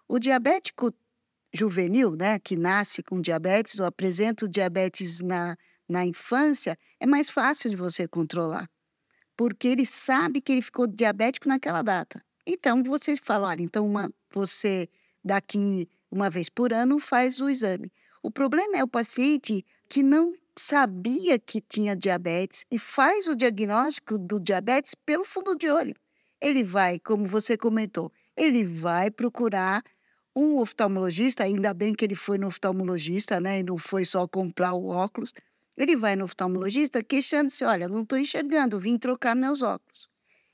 O 0.08 0.18
diabético 0.18 0.92
juvenil, 1.52 2.14
né, 2.14 2.38
que 2.38 2.56
nasce 2.56 3.02
com 3.02 3.20
diabetes 3.20 3.80
ou 3.80 3.86
apresenta 3.86 4.48
diabetes 4.48 5.20
na, 5.20 5.56
na 5.88 6.04
infância, 6.04 6.78
é 7.00 7.06
mais 7.06 7.30
fácil 7.30 7.70
de 7.70 7.76
você 7.76 8.06
controlar, 8.06 8.68
porque 9.36 9.68
ele 9.68 9.86
sabe 9.86 10.40
que 10.40 10.52
ele 10.52 10.62
ficou 10.62 10.86
diabético 10.86 11.48
naquela 11.48 11.82
data. 11.82 12.22
Então, 12.46 12.82
você 12.82 13.16
fala, 13.16 13.48
olha, 13.48 13.62
então 13.62 13.86
uma, 13.86 14.12
você 14.32 14.88
daqui 15.24 15.88
uma 16.10 16.30
vez 16.30 16.48
por 16.48 16.72
ano 16.72 16.98
faz 16.98 17.40
o 17.40 17.48
exame. 17.48 17.92
O 18.22 18.30
problema 18.30 18.76
é 18.76 18.84
o 18.84 18.88
paciente 18.88 19.64
que 19.88 20.02
não 20.02 20.32
sabia 20.58 21.38
que 21.38 21.60
tinha 21.60 21.94
diabetes 21.94 22.64
e 22.70 22.78
faz 22.78 23.26
o 23.26 23.36
diagnóstico 23.36 24.18
do 24.18 24.40
diabetes 24.40 24.94
pelo 24.94 25.24
fundo 25.24 25.56
de 25.56 25.68
olho. 25.68 25.94
Ele 26.40 26.64
vai, 26.64 26.98
como 26.98 27.26
você 27.26 27.56
comentou, 27.56 28.12
ele 28.36 28.64
vai 28.64 29.10
procurar 29.10 29.82
um 30.34 30.58
oftalmologista, 30.58 31.44
ainda 31.44 31.72
bem 31.72 31.94
que 31.94 32.04
ele 32.04 32.14
foi 32.14 32.36
no 32.36 32.46
oftalmologista, 32.46 33.40
né, 33.40 33.60
e 33.60 33.62
não 33.62 33.78
foi 33.78 34.04
só 34.04 34.28
comprar 34.28 34.74
o 34.74 34.88
óculos. 34.88 35.32
Ele 35.76 35.96
vai 35.96 36.14
no 36.14 36.24
oftalmologista 36.24 37.02
queixando-se: 37.02 37.64
olha, 37.64 37.88
não 37.88 38.02
estou 38.02 38.18
enxergando, 38.18 38.78
vim 38.78 38.98
trocar 38.98 39.34
meus 39.34 39.62
óculos. 39.62 40.08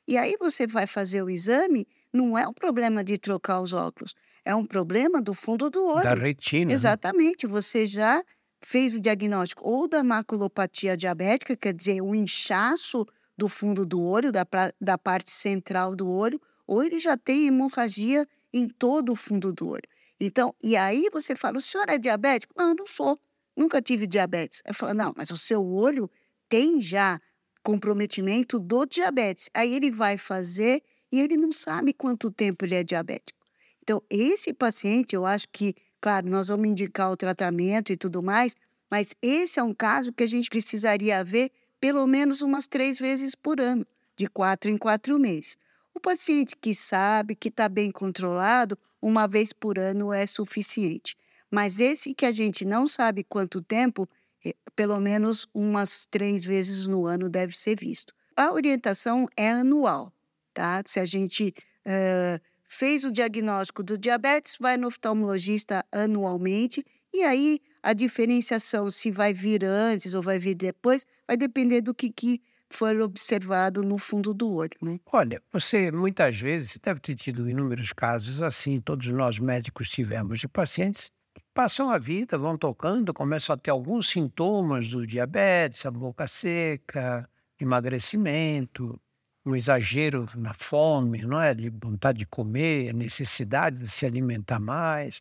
E 0.07 0.17
aí 0.17 0.37
você 0.39 0.67
vai 0.67 0.87
fazer 0.87 1.23
o 1.23 1.31
exame, 1.31 1.87
não 2.13 2.37
é 2.37 2.47
um 2.47 2.53
problema 2.53 3.03
de 3.03 3.19
trocar 3.19 3.61
os 3.61 3.73
óculos, 3.73 4.15
é 4.45 4.55
um 4.55 4.67
problema 4.67 5.21
do 5.21 5.33
fundo 5.33 5.71
do 5.71 5.85
olho. 5.85 6.03
Da 6.03 6.15
retina. 6.15 6.67
Né? 6.67 6.75
Exatamente, 6.75 7.47
né? 7.47 7.53
você 7.53 7.87
já 7.87 8.23
fez 8.63 8.95
o 8.95 9.01
diagnóstico 9.01 9.69
ou 9.69 9.89
da 9.89 10.03
maculopatia 10.03 10.97
diabética, 10.97 11.57
quer 11.57 11.75
dizer, 11.75 12.01
o 12.01 12.15
inchaço 12.15 13.07
do 13.37 13.49
fundo 13.49 13.85
do 13.85 14.01
olho, 14.01 14.31
da, 14.31 14.47
da 14.81 14.97
parte 14.97 15.31
central 15.31 15.97
do 15.97 16.09
olho, 16.09 16.41
ou 16.67 16.83
ele 16.83 17.01
já 17.01 17.17
tem 17.17 17.47
hemorragia 17.47 18.27
em 18.53 18.69
todo 18.69 19.13
o 19.13 19.17
fundo 19.17 19.53
do 19.53 19.69
olho. 19.69 19.83
Então, 20.21 20.55
e 20.63 20.77
aí 20.77 21.09
você 21.13 21.35
fala, 21.35 21.59
o 21.59 21.61
senhor 21.61 21.89
é 21.89 21.99
diabético? 21.99 22.55
Não, 22.57 22.69
eu 22.69 22.75
não 22.77 22.87
sou, 22.87 23.19
nunca 23.57 23.83
tive 23.83 24.07
diabetes. 24.07 24.63
Eu 24.65 24.73
falo, 24.73 24.95
não, 24.95 25.13
mas 25.17 25.31
o 25.31 25.37
seu 25.37 25.65
olho 25.65 26.09
tem 26.49 26.81
já 26.81 27.21
comprometimento 27.63 28.59
do 28.59 28.87
diabetes. 28.87 29.49
Aí 29.53 29.75
ele 29.75 29.91
vai 29.91 30.17
fazer 30.17 30.83
e 31.11 31.21
ele 31.21 31.37
não 31.37 31.51
sabe 31.51 31.93
quanto 31.93 32.31
tempo 32.31 32.65
ele 32.65 32.75
é 32.75 32.85
diabético. 32.85 33.41
Então, 33.83 34.01
esse 34.09 34.53
paciente, 34.53 35.15
eu 35.15 35.27
acho 35.27 35.49
que 35.49 35.75
Claro, 36.03 36.29
nós 36.29 36.49
vamos 36.49 36.69
indicar 36.69 37.13
o 37.13 37.17
tratamento 37.17 37.93
e 37.93 37.97
tudo 37.97 38.21
mais, 38.21 38.57
mas 38.91 39.15
esse 39.23 39.61
é 39.61 39.63
um 39.63 39.73
caso 39.73 40.13
que 40.13 40.25
a 40.25 40.27
gente 40.27 40.51
precisaria 40.51 41.23
ver 41.23 41.53
pelo 41.81 42.05
menos 42.09 42.43
umas 42.43 42.67
três 42.67 42.99
vezes 42.99 43.37
por 43.37 43.61
ano, 43.61 43.87
de 44.17 44.27
quatro 44.27 44.69
em 44.69 44.77
quatro 44.77 45.17
meses. 45.17 45.57
O 45.95 46.01
paciente 46.01 46.57
que 46.57 46.75
sabe, 46.75 47.37
que 47.37 47.49
está 47.49 47.69
bem 47.69 47.93
controlado, 47.93 48.77
uma 49.01 49.29
vez 49.29 49.53
por 49.53 49.79
ano 49.79 50.13
é 50.13 50.27
suficiente. 50.27 51.17
Mas 51.49 51.79
esse 51.79 52.13
que 52.15 52.27
a 52.27 52.33
gente 52.33 52.65
não 52.65 52.85
sabe 52.85 53.23
quanto 53.23 53.63
tempo, 53.63 54.09
eh, 54.45 54.57
pelo 54.75 54.99
menos 54.99 55.47
umas 55.55 56.05
três 56.07 56.45
vezes 56.45 56.85
no 56.85 57.07
ano 57.07 57.29
deve 57.29 57.57
ser 57.57 57.79
visto. 57.79 58.13
A 58.37 58.51
orientação 58.53 59.29
é 59.37 59.53
anual, 59.53 60.13
tá? 60.53 60.83
Se 60.85 60.99
a 60.99 61.05
gente 61.05 61.55
uh, 61.87 62.41
fez 62.73 63.05
o 63.05 63.13
diagnóstico 63.13 63.83
do 63.83 63.99
diabetes, 63.99 64.57
vai 64.59 64.79
no 64.79 64.87
oftalmologista 64.87 65.85
anualmente, 65.93 66.83
e 67.13 67.23
aí 67.23 67.61
a 67.83 67.93
diferenciação 67.93 68.89
se 68.89 69.11
vai 69.11 69.35
vir 69.35 69.63
antes 69.63 70.15
ou 70.15 70.23
vai 70.23 70.39
vir 70.39 70.55
depois, 70.55 71.07
vai 71.27 71.37
depender 71.37 71.83
do 71.83 71.95
que, 71.95 72.11
que 72.11 72.41
for 72.71 72.99
observado 73.03 73.83
no 73.83 73.99
fundo 73.99 74.33
do 74.33 74.51
olho. 74.51 74.71
Né? 74.81 74.99
Olha, 75.13 75.43
você 75.53 75.93
muitas 75.93 76.39
vezes 76.39 76.79
deve 76.83 76.99
ter 76.99 77.15
tido 77.15 77.49
inúmeros 77.49 77.93
casos 77.93 78.41
assim, 78.41 78.81
todos 78.81 79.07
nós 79.09 79.39
médicos 79.39 79.91
tivemos, 79.91 80.41
de 80.41 80.49
pacientes 80.49 81.11
que 81.35 81.43
passam 81.53 81.91
a 81.91 81.99
vida, 81.99 82.39
vão 82.39 82.57
tocando, 82.57 83.13
começam 83.13 83.55
a 83.55 83.59
ter 83.59 83.71
alguns 83.71 84.09
sintomas 84.09 84.89
do 84.89 85.07
diabetes, 85.07 85.85
a 85.85 85.91
boca 85.91 86.27
seca, 86.27 87.29
emagrecimento, 87.61 88.99
um 89.45 89.57
exagero 89.57 90.27
na 90.37 90.55
fome, 90.55 91.23
não 91.23 91.41
é? 91.41 91.55
De 91.55 91.69
vontade 91.69 92.19
de 92.19 92.27
comer, 92.27 92.95
necessidade 92.95 93.79
de 93.79 93.89
se 93.89 94.07
alimentar 94.07 94.61
mais, 94.61 95.21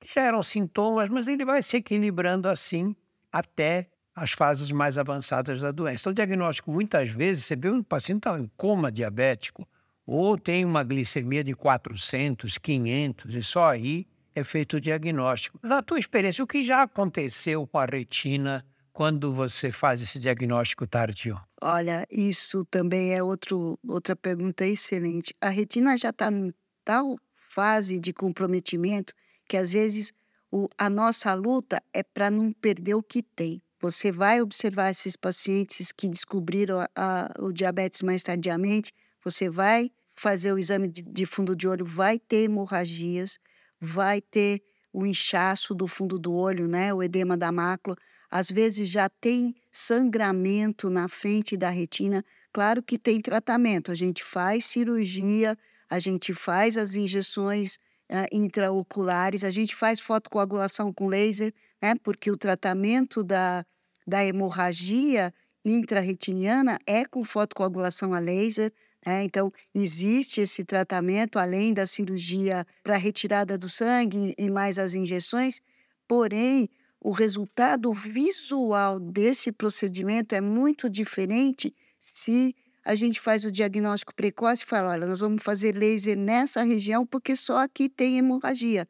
que 0.00 0.12
já 0.14 0.22
eram 0.22 0.42
sintomas, 0.42 1.08
mas 1.08 1.28
ele 1.28 1.44
vai 1.44 1.62
se 1.62 1.76
equilibrando 1.76 2.48
assim 2.48 2.94
até 3.30 3.88
as 4.14 4.32
fases 4.32 4.70
mais 4.72 4.98
avançadas 4.98 5.60
da 5.60 5.70
doença. 5.70 6.02
Então, 6.02 6.10
o 6.12 6.14
diagnóstico, 6.14 6.72
muitas 6.72 7.10
vezes, 7.10 7.44
você 7.44 7.56
vê 7.56 7.70
um 7.70 7.82
paciente 7.82 8.18
está 8.18 8.38
em 8.38 8.50
coma 8.56 8.90
diabético, 8.90 9.68
ou 10.06 10.36
tem 10.38 10.64
uma 10.64 10.82
glicemia 10.82 11.44
de 11.44 11.54
400, 11.54 12.58
500, 12.58 13.34
e 13.34 13.42
só 13.42 13.70
aí 13.70 14.06
é 14.34 14.42
feito 14.42 14.78
o 14.78 14.80
diagnóstico. 14.80 15.58
Na 15.62 15.82
tua 15.82 15.98
experiência, 15.98 16.42
o 16.42 16.46
que 16.46 16.64
já 16.64 16.82
aconteceu 16.82 17.66
com 17.66 17.78
a 17.78 17.84
retina 17.84 18.64
quando 18.98 19.32
você 19.32 19.70
faz 19.70 20.02
esse 20.02 20.18
diagnóstico 20.18 20.84
tardio? 20.84 21.40
Olha, 21.62 22.04
isso 22.10 22.64
também 22.64 23.14
é 23.14 23.22
outro, 23.22 23.78
outra 23.86 24.16
pergunta 24.16 24.66
excelente. 24.66 25.32
A 25.40 25.50
retina 25.50 25.96
já 25.96 26.10
está 26.10 26.32
em 26.32 26.52
tal 26.84 27.16
fase 27.32 28.00
de 28.00 28.12
comprometimento 28.12 29.14
que 29.48 29.56
às 29.56 29.72
vezes 29.72 30.12
o, 30.50 30.68
a 30.76 30.90
nossa 30.90 31.32
luta 31.32 31.80
é 31.94 32.02
para 32.02 32.28
não 32.28 32.50
perder 32.50 32.94
o 32.94 33.02
que 33.02 33.22
tem. 33.22 33.62
Você 33.80 34.10
vai 34.10 34.42
observar 34.42 34.90
esses 34.90 35.14
pacientes 35.14 35.92
que 35.92 36.08
descobriram 36.08 36.80
a, 36.80 36.88
a, 36.96 37.32
o 37.38 37.52
diabetes 37.52 38.02
mais 38.02 38.24
tardiamente, 38.24 38.92
você 39.24 39.48
vai 39.48 39.92
fazer 40.16 40.52
o 40.52 40.58
exame 40.58 40.88
de, 40.88 41.02
de 41.02 41.24
fundo 41.24 41.54
de 41.54 41.68
olho, 41.68 41.84
vai 41.84 42.18
ter 42.18 42.46
hemorragias, 42.46 43.38
vai 43.80 44.20
ter 44.20 44.60
o 44.92 45.06
inchaço 45.06 45.72
do 45.72 45.86
fundo 45.86 46.18
do 46.18 46.34
olho, 46.34 46.66
né, 46.66 46.92
o 46.92 47.00
edema 47.00 47.36
da 47.36 47.52
mácula 47.52 47.96
às 48.30 48.50
vezes 48.50 48.88
já 48.88 49.08
tem 49.08 49.54
sangramento 49.70 50.90
na 50.90 51.08
frente 51.08 51.56
da 51.56 51.70
retina. 51.70 52.24
Claro 52.52 52.82
que 52.82 52.98
tem 52.98 53.20
tratamento, 53.20 53.90
a 53.90 53.94
gente 53.94 54.22
faz 54.22 54.64
cirurgia, 54.64 55.56
a 55.88 55.98
gente 55.98 56.34
faz 56.34 56.76
as 56.76 56.94
injeções 56.94 57.76
uh, 58.10 58.26
intraoculares, 58.32 59.44
a 59.44 59.50
gente 59.50 59.74
faz 59.74 60.00
fotocoagulação 60.00 60.92
com 60.92 61.08
laser, 61.08 61.52
né? 61.80 61.94
Porque 62.02 62.30
o 62.30 62.36
tratamento 62.36 63.24
da, 63.24 63.64
da 64.06 64.24
hemorragia 64.24 65.32
intrarretiniana 65.64 66.78
é 66.86 67.04
com 67.04 67.24
fotocoagulação 67.24 68.14
a 68.14 68.18
laser. 68.18 68.72
Né? 69.04 69.24
Então, 69.24 69.50
existe 69.74 70.40
esse 70.40 70.64
tratamento, 70.64 71.38
além 71.38 71.72
da 71.72 71.86
cirurgia 71.86 72.66
para 72.82 72.96
retirada 72.96 73.56
do 73.56 73.68
sangue 73.68 74.34
e 74.36 74.50
mais 74.50 74.78
as 74.78 74.94
injeções, 74.94 75.60
porém, 76.06 76.68
o 77.00 77.12
resultado 77.12 77.92
visual 77.92 78.98
desse 78.98 79.52
procedimento 79.52 80.34
é 80.34 80.40
muito 80.40 80.90
diferente 80.90 81.74
se 81.98 82.54
a 82.84 82.94
gente 82.94 83.20
faz 83.20 83.44
o 83.44 83.52
diagnóstico 83.52 84.14
precoce 84.14 84.62
e 84.64 84.66
fala: 84.66 84.90
olha, 84.90 85.06
nós 85.06 85.20
vamos 85.20 85.42
fazer 85.42 85.76
laser 85.76 86.16
nessa 86.16 86.62
região 86.62 87.06
porque 87.06 87.36
só 87.36 87.58
aqui 87.58 87.88
tem 87.88 88.18
hemorragia. 88.18 88.88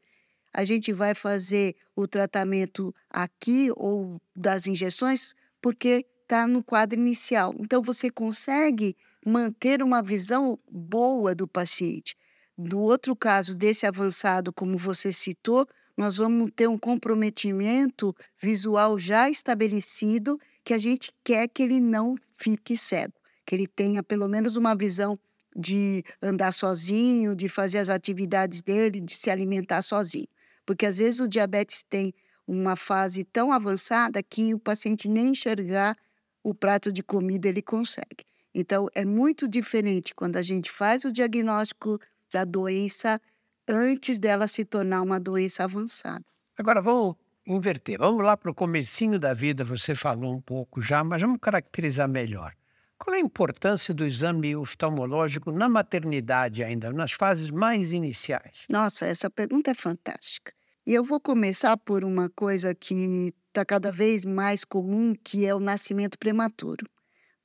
A 0.52 0.64
gente 0.64 0.92
vai 0.92 1.14
fazer 1.14 1.76
o 1.94 2.06
tratamento 2.06 2.94
aqui 3.10 3.70
ou 3.76 4.20
das 4.34 4.66
injeções 4.66 5.34
porque 5.60 6.06
está 6.22 6.46
no 6.46 6.62
quadro 6.62 6.98
inicial. 6.98 7.54
Então, 7.58 7.82
você 7.82 8.10
consegue 8.10 8.96
manter 9.24 9.82
uma 9.82 10.02
visão 10.02 10.58
boa 10.70 11.34
do 11.34 11.46
paciente. 11.46 12.16
No 12.56 12.80
outro 12.80 13.14
caso, 13.14 13.54
desse 13.54 13.86
avançado, 13.86 14.52
como 14.52 14.76
você 14.76 15.12
citou, 15.12 15.66
nós 15.98 16.16
vamos 16.16 16.52
ter 16.54 16.68
um 16.68 16.78
comprometimento 16.78 18.14
visual 18.40 18.96
já 18.96 19.28
estabelecido 19.28 20.38
que 20.62 20.72
a 20.72 20.78
gente 20.78 21.12
quer 21.24 21.48
que 21.48 21.60
ele 21.60 21.80
não 21.80 22.14
fique 22.34 22.76
cego, 22.76 23.14
que 23.44 23.52
ele 23.52 23.66
tenha 23.66 24.00
pelo 24.00 24.28
menos 24.28 24.54
uma 24.54 24.76
visão 24.76 25.18
de 25.56 26.04
andar 26.22 26.52
sozinho, 26.52 27.34
de 27.34 27.48
fazer 27.48 27.78
as 27.78 27.88
atividades 27.88 28.62
dele, 28.62 29.00
de 29.00 29.16
se 29.16 29.28
alimentar 29.28 29.82
sozinho. 29.82 30.28
Porque 30.64 30.86
às 30.86 30.98
vezes 30.98 31.18
o 31.18 31.28
diabetes 31.28 31.82
tem 31.82 32.14
uma 32.46 32.76
fase 32.76 33.24
tão 33.24 33.50
avançada 33.50 34.22
que 34.22 34.54
o 34.54 34.58
paciente 34.60 35.08
nem 35.08 35.30
enxergar 35.30 35.96
o 36.44 36.54
prato 36.54 36.92
de 36.92 37.02
comida 37.02 37.48
ele 37.48 37.60
consegue. 37.60 38.24
Então 38.54 38.86
é 38.94 39.04
muito 39.04 39.48
diferente 39.48 40.14
quando 40.14 40.36
a 40.36 40.42
gente 40.42 40.70
faz 40.70 41.04
o 41.04 41.10
diagnóstico 41.10 41.98
da 42.32 42.44
doença 42.44 43.20
antes 43.68 44.18
dela 44.18 44.48
se 44.48 44.64
tornar 44.64 45.02
uma 45.02 45.20
doença 45.20 45.64
avançada. 45.64 46.24
Agora 46.56 46.80
vamos 46.80 47.14
inverter. 47.46 47.98
Vamos 47.98 48.24
lá 48.24 48.36
para 48.36 48.50
o 48.50 48.54
comecinho 48.54 49.18
da 49.18 49.32
vida, 49.32 49.64
você 49.64 49.94
falou 49.94 50.34
um 50.34 50.40
pouco 50.40 50.80
já, 50.82 51.02
mas 51.04 51.22
vamos 51.22 51.38
caracterizar 51.40 52.08
melhor. 52.08 52.52
Qual 52.98 53.14
é 53.14 53.18
a 53.18 53.22
importância 53.22 53.94
do 53.94 54.04
exame 54.04 54.56
oftalmológico 54.56 55.52
na 55.52 55.68
maternidade 55.68 56.64
ainda, 56.64 56.92
nas 56.92 57.12
fases 57.12 57.48
mais 57.48 57.92
iniciais? 57.92 58.66
Nossa, 58.68 59.06
essa 59.06 59.30
pergunta 59.30 59.70
é 59.70 59.74
fantástica. 59.74 60.52
E 60.84 60.94
eu 60.94 61.04
vou 61.04 61.20
começar 61.20 61.76
por 61.76 62.04
uma 62.04 62.28
coisa 62.28 62.74
que 62.74 63.32
está 63.48 63.64
cada 63.64 63.92
vez 63.92 64.24
mais 64.24 64.64
comum, 64.64 65.14
que 65.14 65.46
é 65.46 65.54
o 65.54 65.60
nascimento 65.60 66.18
prematuro. 66.18 66.84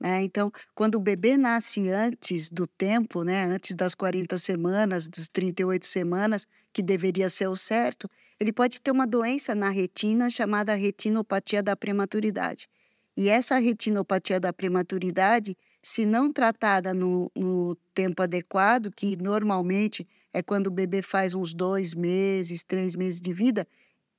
Né? 0.04 0.22
Então, 0.22 0.52
quando 0.76 0.96
o 0.96 1.00
bebê 1.00 1.38
nasce 1.38 1.90
antes 1.90 2.50
do 2.50 2.68
tempo, 2.68 3.24
né, 3.24 3.46
antes 3.46 3.74
das 3.74 3.96
40 3.96 4.38
semanas, 4.38 5.08
das 5.08 5.30
38 5.30 5.86
semanas, 5.86 6.46
que 6.74 6.82
deveria 6.82 7.30
ser 7.30 7.48
o 7.48 7.56
certo, 7.56 8.10
ele 8.38 8.52
pode 8.52 8.82
ter 8.82 8.92
uma 8.92 9.08
doença 9.08 9.56
na 9.56 9.70
retina 9.70 10.30
chamada 10.30 10.76
retinopatia 10.76 11.64
da 11.64 11.74
prematuridade. 11.74 12.68
E 13.16 13.30
essa 13.30 13.58
retinopatia 13.60 14.42
da 14.42 14.52
prematuridade, 14.52 15.56
se 15.82 16.06
não 16.06 16.34
tratada 16.34 16.94
no, 16.94 17.32
no 17.34 17.78
tempo 17.94 18.22
adequado, 18.24 18.92
que 18.92 19.16
normalmente 19.16 20.06
é 20.34 20.44
quando 20.44 20.68
o 20.68 20.72
bebê 20.72 21.02
faz 21.02 21.34
uns 21.34 21.54
dois 21.54 21.94
meses, 21.94 22.64
três 22.66 22.94
meses 22.94 23.22
de 23.22 23.32
vida, 23.32 23.66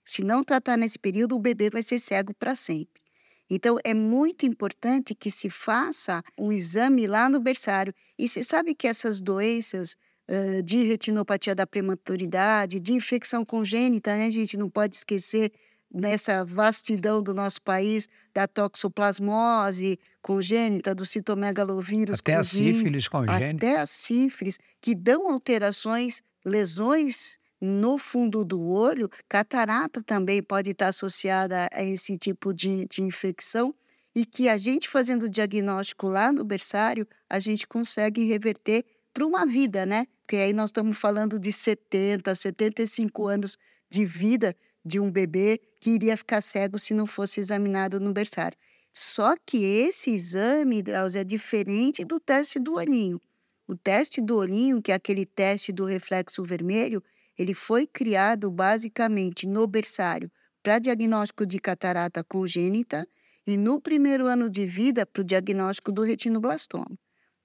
se 0.02 0.22
não 0.22 0.42
tratar 0.42 0.78
nesse 0.78 0.98
período, 0.98 1.36
o 1.36 1.40
bebê 1.40 1.68
vai 1.68 1.82
ser 1.82 1.98
cego 1.98 2.32
para 2.32 2.54
sempre. 2.54 3.03
Então, 3.48 3.78
é 3.84 3.92
muito 3.92 4.46
importante 4.46 5.14
que 5.14 5.30
se 5.30 5.50
faça 5.50 6.22
um 6.38 6.50
exame 6.50 7.06
lá 7.06 7.28
no 7.28 7.40
berçário. 7.40 7.92
E 8.18 8.28
você 8.28 8.42
sabe 8.42 8.74
que 8.74 8.86
essas 8.86 9.20
doenças 9.20 9.96
uh, 10.28 10.62
de 10.62 10.84
retinopatia 10.84 11.54
da 11.54 11.66
prematuridade, 11.66 12.80
de 12.80 12.92
infecção 12.92 13.44
congênita, 13.44 14.16
né, 14.16 14.26
a 14.26 14.30
gente 14.30 14.56
não 14.56 14.70
pode 14.70 14.96
esquecer 14.96 15.52
nessa 15.92 16.44
vastidão 16.44 17.22
do 17.22 17.32
nosso 17.32 17.62
país 17.62 18.08
da 18.34 18.48
toxoplasmose 18.48 19.98
congênita, 20.20 20.92
do 20.92 21.06
citomegalovírus 21.06 22.18
até 22.18 22.34
a 22.34 22.42
sífilis 22.42 23.06
congênita, 23.06 23.66
até 23.66 23.78
a 23.78 23.86
sífilis, 23.86 24.58
que 24.80 24.94
dão 24.94 25.30
alterações, 25.30 26.20
lesões 26.44 27.38
no 27.64 27.97
fundo 27.99 28.44
do 28.44 28.61
olho, 28.68 29.09
catarata 29.28 30.02
também 30.02 30.42
pode 30.42 30.71
estar 30.71 30.88
associada 30.88 31.68
a 31.73 31.83
esse 31.83 32.16
tipo 32.16 32.52
de, 32.52 32.87
de 32.87 33.03
infecção 33.03 33.74
e 34.14 34.24
que 34.24 34.48
a 34.48 34.57
gente 34.57 34.88
fazendo 34.88 35.24
o 35.24 35.29
diagnóstico 35.29 36.07
lá 36.07 36.31
no 36.31 36.44
berçário, 36.44 37.07
a 37.29 37.40
gente 37.40 37.66
consegue 37.66 38.24
reverter 38.24 38.85
para 39.12 39.27
uma 39.27 39.44
vida, 39.44 39.85
né? 39.85 40.07
Porque 40.20 40.37
aí 40.37 40.53
nós 40.53 40.70
estamos 40.70 40.96
falando 40.96 41.38
de 41.38 41.50
70, 41.50 42.35
75 42.35 43.27
anos 43.27 43.57
de 43.90 44.05
vida 44.05 44.55
de 44.85 45.00
um 45.00 45.11
bebê 45.11 45.61
que 45.81 45.90
iria 45.90 46.16
ficar 46.16 46.40
cego 46.40 46.79
se 46.79 46.94
não 46.94 47.07
fosse 47.07 47.40
examinado 47.40 47.98
no 47.98 48.12
berçário. 48.12 48.57
Só 48.92 49.35
que 49.44 49.64
esse 49.64 50.11
exame, 50.11 50.83
Drauzio, 50.83 51.20
é 51.20 51.24
diferente 51.24 52.05
do 52.05 52.20
teste 52.20 52.61
do 52.61 52.74
olhinho. 52.74 53.20
O 53.66 53.74
teste 53.74 54.20
do 54.20 54.37
olhinho, 54.37 54.81
que 54.81 54.92
é 54.92 54.94
aquele 54.94 55.24
teste 55.24 55.72
do 55.72 55.85
reflexo 55.85 56.42
vermelho, 56.44 57.03
ele 57.38 57.55
foi 57.55 57.87
criado 57.87 58.51
basicamente 58.51 59.47
no 59.47 59.66
berçário 59.66 60.31
para 60.62 60.79
diagnóstico 60.79 61.44
de 61.44 61.59
catarata 61.59 62.25
congênita 62.25 63.07
e 63.47 63.57
no 63.57 63.81
primeiro 63.81 64.27
ano 64.27 64.49
de 64.49 64.64
vida 64.64 65.05
para 65.05 65.20
o 65.20 65.25
diagnóstico 65.25 65.92
do 65.92 66.03
retinoblastoma. 66.03 66.99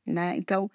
Né? 0.05 0.35
Então, 0.37 0.69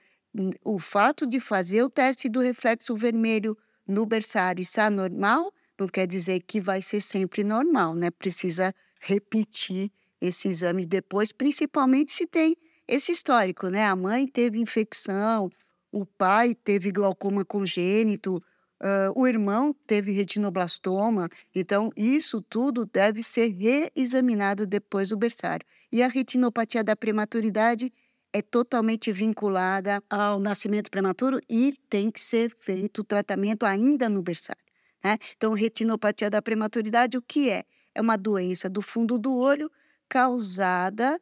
o 0.65 0.79
fato 0.79 1.27
de 1.27 1.41
fazer 1.41 1.83
o 1.83 1.91
teste 1.91 2.29
do 2.29 2.41
reflexo 2.41 2.95
vermelho 2.95 3.57
no 3.87 4.05
berçário 4.05 4.61
estar 4.61 4.91
normal 4.91 5.53
não 5.79 5.89
quer 5.89 6.07
dizer 6.07 6.41
que 6.41 6.61
vai 6.61 6.81
ser 6.81 7.01
sempre 7.01 7.43
normal, 7.43 7.95
né? 7.95 8.11
Precisa 8.11 8.75
repetir 9.01 9.91
esse 10.21 10.49
exame 10.49 10.87
depois, 10.87 11.33
principalmente 11.33 12.13
se 12.13 12.27
tem 12.27 12.57
esse 12.87 13.13
histórico, 13.13 13.69
né? 13.69 13.85
A 13.87 13.97
mãe 13.97 14.27
teve 14.27 14.61
infecção, 14.61 15.51
o 15.91 16.07
pai 16.07 16.55
teve 16.55 16.91
glaucoma 16.91 17.45
congênito, 17.45 18.41
Uh, 18.83 19.19
o 19.19 19.27
irmão 19.27 19.75
teve 19.87 20.13
retinoblastoma, 20.13 21.29
então 21.55 21.91
isso 21.97 22.43
tudo 22.43 22.85
deve 22.85 23.23
ser 23.23 23.49
reexaminado 23.49 24.67
depois 24.67 25.09
do 25.09 25.17
berçário. 25.17 25.65
E 25.91 26.03
a 26.03 26.09
retinopatia 26.09 26.83
da 26.85 26.95
prematuridade 26.95 27.93
é 28.33 28.43
totalmente 28.43 29.13
vinculada 29.13 30.03
ao 30.11 30.41
nascimento 30.41 30.91
prematuro 30.91 31.39
e 31.49 31.73
tem 31.89 32.11
que 32.11 32.21
ser 32.21 32.55
feito 32.59 33.03
o 33.03 33.05
tratamento 33.05 33.65
ainda 33.65 34.09
no 34.09 34.21
berçário. 34.21 34.63
Né? 35.05 35.19
Então, 35.37 35.53
retinopatia 35.53 36.29
da 36.29 36.43
prematuridade, 36.43 37.17
o 37.17 37.23
que 37.23 37.49
é? 37.49 37.63
É 37.95 38.01
uma 38.01 38.17
doença 38.17 38.69
do 38.69 38.83
fundo 38.83 39.19
do 39.19 39.37
olho 39.37 39.71
causada 40.09 41.21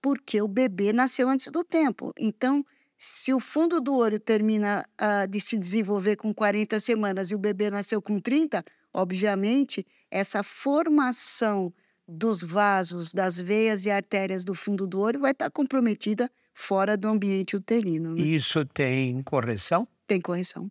porque 0.00 0.40
o 0.40 0.46
bebê 0.46 0.92
nasceu 0.92 1.28
antes 1.28 1.50
do 1.50 1.64
tempo. 1.64 2.12
Então, 2.16 2.64
se 2.96 3.32
o 3.32 3.40
fundo 3.40 3.80
do 3.80 3.94
olho 3.94 4.18
termina 4.18 4.86
uh, 5.00 5.28
de 5.28 5.40
se 5.40 5.58
desenvolver 5.58 6.16
com 6.16 6.32
40 6.32 6.78
semanas 6.80 7.30
e 7.30 7.34
o 7.34 7.38
bebê 7.38 7.70
nasceu 7.70 8.00
com 8.00 8.20
30, 8.20 8.64
obviamente, 8.92 9.86
essa 10.10 10.42
formação 10.42 11.72
dos 12.06 12.42
vasos, 12.42 13.12
das 13.12 13.40
veias 13.40 13.86
e 13.86 13.90
artérias 13.90 14.44
do 14.44 14.54
fundo 14.54 14.86
do 14.86 15.00
olho 15.00 15.20
vai 15.20 15.32
estar 15.32 15.50
comprometida 15.50 16.30
fora 16.52 16.96
do 16.96 17.08
ambiente 17.08 17.56
uterino. 17.56 18.14
Né? 18.14 18.22
Isso 18.22 18.64
tem 18.64 19.22
correção? 19.22 19.88
Tem 20.06 20.20
correção. 20.20 20.70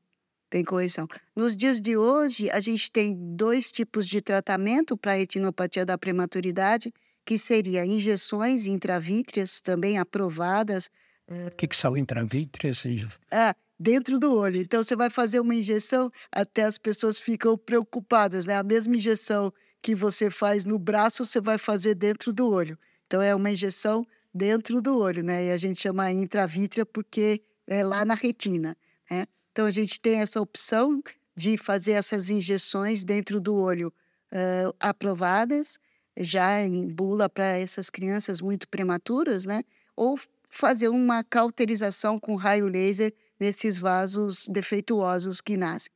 Tem 0.49 0.63
correção. 0.63 1.07
Nos 1.35 1.57
dias 1.57 1.81
de 1.81 1.97
hoje, 1.97 2.49
a 2.51 2.59
gente 2.59 2.91
tem 2.91 3.15
dois 3.35 3.71
tipos 3.71 4.07
de 4.07 4.21
tratamento 4.21 4.95
para 4.95 5.13
a 5.13 5.15
retinopatia 5.15 5.83
da 5.83 5.97
prematuridade, 5.97 6.93
que 7.25 7.39
seria 7.39 7.83
injeções 7.85 8.67
intravítreas, 8.67 9.59
também 9.59 9.97
aprovadas 9.97 10.89
o 11.29 11.51
que, 11.51 11.67
que 11.67 11.75
são 11.75 11.95
intravítreas? 11.95 12.83
Ah, 13.31 13.55
dentro 13.79 14.19
do 14.19 14.33
olho. 14.33 14.61
Então, 14.61 14.81
você 14.83 14.95
vai 14.95 15.09
fazer 15.09 15.39
uma 15.39 15.55
injeção, 15.55 16.11
até 16.31 16.63
as 16.63 16.77
pessoas 16.77 17.19
ficam 17.19 17.57
preocupadas, 17.57 18.45
né? 18.45 18.55
A 18.55 18.63
mesma 18.63 18.95
injeção 18.95 19.51
que 19.81 19.93
você 19.93 20.29
faz 20.29 20.65
no 20.65 20.79
braço, 20.79 21.25
você 21.25 21.41
vai 21.41 21.57
fazer 21.57 21.95
dentro 21.95 22.31
do 22.31 22.49
olho. 22.49 22.77
Então, 23.05 23.21
é 23.21 23.33
uma 23.35 23.51
injeção 23.51 24.05
dentro 24.33 24.81
do 24.81 24.97
olho, 24.97 25.23
né? 25.23 25.47
E 25.47 25.51
a 25.51 25.57
gente 25.57 25.81
chama 25.81 26.11
intravítrea 26.11 26.85
porque 26.85 27.41
é 27.67 27.83
lá 27.83 28.03
na 28.05 28.15
retina, 28.15 28.75
né? 29.09 29.25
Então, 29.51 29.65
a 29.65 29.71
gente 29.71 29.99
tem 29.99 30.19
essa 30.19 30.41
opção 30.41 31.01
de 31.35 31.57
fazer 31.57 31.93
essas 31.93 32.29
injeções 32.29 33.03
dentro 33.03 33.41
do 33.41 33.55
olho 33.55 33.93
uh, 34.31 34.73
aprovadas, 34.79 35.79
já 36.17 36.61
em 36.61 36.87
bula 36.87 37.27
para 37.27 37.57
essas 37.57 37.89
crianças 37.89 38.39
muito 38.39 38.67
prematuras, 38.67 39.45
né? 39.45 39.63
Ou 39.95 40.17
fazer 40.53 40.87
uma 40.87 41.23
cauterização 41.23 42.19
com 42.19 42.35
raio 42.35 42.67
laser 42.67 43.11
nesses 43.39 43.75
vasos 43.77 44.47
defeituosos 44.47 45.41
que 45.41 45.57
nascem. 45.57 45.91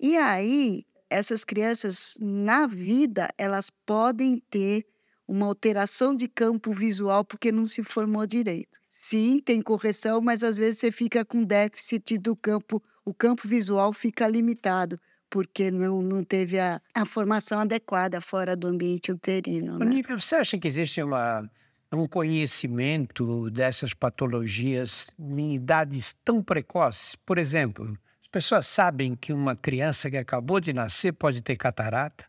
E 0.00 0.16
aí, 0.16 0.86
essas 1.10 1.44
crianças, 1.44 2.16
na 2.18 2.66
vida, 2.66 3.28
elas 3.36 3.68
podem 3.84 4.42
ter 4.50 4.86
uma 5.28 5.46
alteração 5.46 6.16
de 6.16 6.26
campo 6.26 6.72
visual 6.72 7.22
porque 7.22 7.52
não 7.52 7.66
se 7.66 7.82
formou 7.82 8.26
direito. 8.26 8.78
Sim, 8.88 9.38
tem 9.38 9.60
correção, 9.60 10.22
mas 10.22 10.42
às 10.42 10.56
vezes 10.56 10.80
você 10.80 10.90
fica 10.90 11.22
com 11.22 11.44
déficit 11.44 12.16
do 12.16 12.34
campo, 12.34 12.82
o 13.04 13.12
campo 13.12 13.46
visual 13.46 13.92
fica 13.92 14.26
limitado 14.26 14.98
porque 15.28 15.70
não, 15.70 16.00
não 16.02 16.24
teve 16.24 16.58
a, 16.58 16.80
a 16.94 17.04
formação 17.06 17.60
adequada 17.60 18.20
fora 18.20 18.56
do 18.56 18.66
ambiente 18.68 19.12
uterino. 19.12 19.78
Né? 19.78 20.02
Você 20.18 20.36
acha 20.36 20.58
que 20.58 20.68
existe 20.68 21.02
uma, 21.02 21.48
um 21.96 22.06
conhecimento 22.08 23.50
dessas 23.50 23.92
patologias 23.92 25.08
em 25.18 25.54
idades 25.54 26.14
tão 26.24 26.42
precoces? 26.42 27.16
Por 27.16 27.38
exemplo, 27.38 27.96
as 28.22 28.28
pessoas 28.28 28.66
sabem 28.66 29.14
que 29.14 29.32
uma 29.32 29.54
criança 29.54 30.10
que 30.10 30.16
acabou 30.16 30.60
de 30.60 30.72
nascer 30.72 31.12
pode 31.12 31.42
ter 31.42 31.56
catarata? 31.56 32.24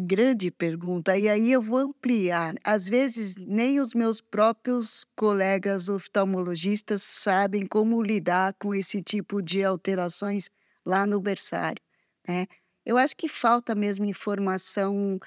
Grande 0.00 0.48
pergunta. 0.50 1.18
E 1.18 1.28
aí 1.28 1.50
eu 1.50 1.60
vou 1.60 1.78
ampliar. 1.78 2.54
Às 2.62 2.88
vezes, 2.88 3.36
nem 3.36 3.80
os 3.80 3.94
meus 3.94 4.20
próprios 4.20 5.04
colegas 5.16 5.88
oftalmologistas 5.88 7.02
sabem 7.02 7.66
como 7.66 8.00
lidar 8.00 8.54
com 8.60 8.72
esse 8.72 9.02
tipo 9.02 9.42
de 9.42 9.64
alterações 9.64 10.50
lá 10.86 11.04
no 11.04 11.20
berçário. 11.20 11.82
Né? 12.28 12.46
Eu 12.86 12.96
acho 12.96 13.16
que 13.16 13.26
falta 13.26 13.74
mesmo 13.74 14.04
informação 14.04 15.18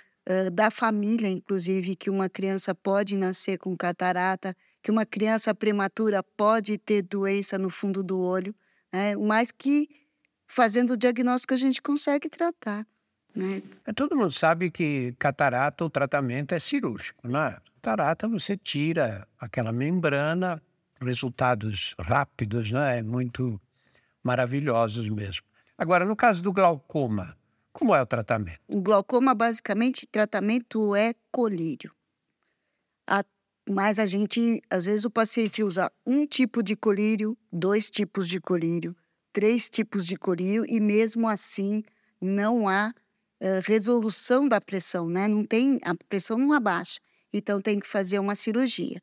da 0.51 0.69
família, 0.71 1.27
inclusive, 1.27 1.95
que 1.95 2.09
uma 2.09 2.29
criança 2.29 2.73
pode 2.75 3.17
nascer 3.17 3.57
com 3.57 3.75
catarata, 3.75 4.55
que 4.81 4.91
uma 4.91 5.05
criança 5.05 5.53
prematura 5.53 6.23
pode 6.23 6.77
ter 6.77 7.01
doença 7.01 7.57
no 7.57 7.69
fundo 7.69 8.03
do 8.03 8.19
olho, 8.19 8.53
né? 8.91 9.15
mas 9.15 9.51
que 9.51 9.89
fazendo 10.47 10.91
o 10.91 10.97
diagnóstico 10.97 11.53
a 11.53 11.57
gente 11.57 11.81
consegue 11.81 12.29
tratar. 12.29 12.85
Né? 13.35 13.61
É, 13.85 13.93
todo 13.93 14.15
mundo 14.15 14.31
sabe 14.31 14.69
que 14.69 15.15
catarata, 15.17 15.85
o 15.85 15.89
tratamento 15.89 16.53
é 16.53 16.59
cirúrgico, 16.59 17.27
né? 17.27 17.57
Catarata, 17.81 18.27
você 18.27 18.57
tira 18.57 19.27
aquela 19.39 19.71
membrana, 19.71 20.61
resultados 20.99 21.95
rápidos, 21.97 22.69
né? 22.69 23.01
Muito 23.01 23.59
maravilhosos 24.21 25.07
mesmo. 25.09 25.45
Agora, 25.77 26.05
no 26.05 26.15
caso 26.15 26.43
do 26.43 26.51
glaucoma, 26.51 27.35
como 27.73 27.95
é 27.95 28.01
o 28.01 28.05
tratamento? 28.05 28.59
O 28.67 28.81
glaucoma, 28.81 29.33
basicamente, 29.33 30.07
tratamento 30.07 30.95
é 30.95 31.13
colírio. 31.31 31.91
A, 33.07 33.23
mas 33.69 33.99
a 33.99 34.05
gente, 34.05 34.61
às 34.69 34.85
vezes, 34.85 35.05
o 35.05 35.11
paciente 35.11 35.63
usa 35.63 35.91
um 36.05 36.25
tipo 36.25 36.61
de 36.61 36.75
colírio, 36.75 37.37
dois 37.51 37.89
tipos 37.89 38.27
de 38.27 38.39
colírio, 38.39 38.95
três 39.33 39.69
tipos 39.69 40.05
de 40.05 40.15
colírio, 40.15 40.65
e 40.67 40.79
mesmo 40.79 41.27
assim 41.27 41.83
não 42.21 42.67
há 42.67 42.93
resolução 43.63 44.47
da 44.47 44.61
pressão, 44.61 45.09
né? 45.09 45.27
Não 45.27 45.43
tem, 45.43 45.79
a 45.83 45.95
pressão 46.07 46.37
não 46.37 46.53
abaixa. 46.53 46.99
Então 47.33 47.61
tem 47.61 47.79
que 47.79 47.87
fazer 47.87 48.19
uma 48.19 48.35
cirurgia. 48.35 49.01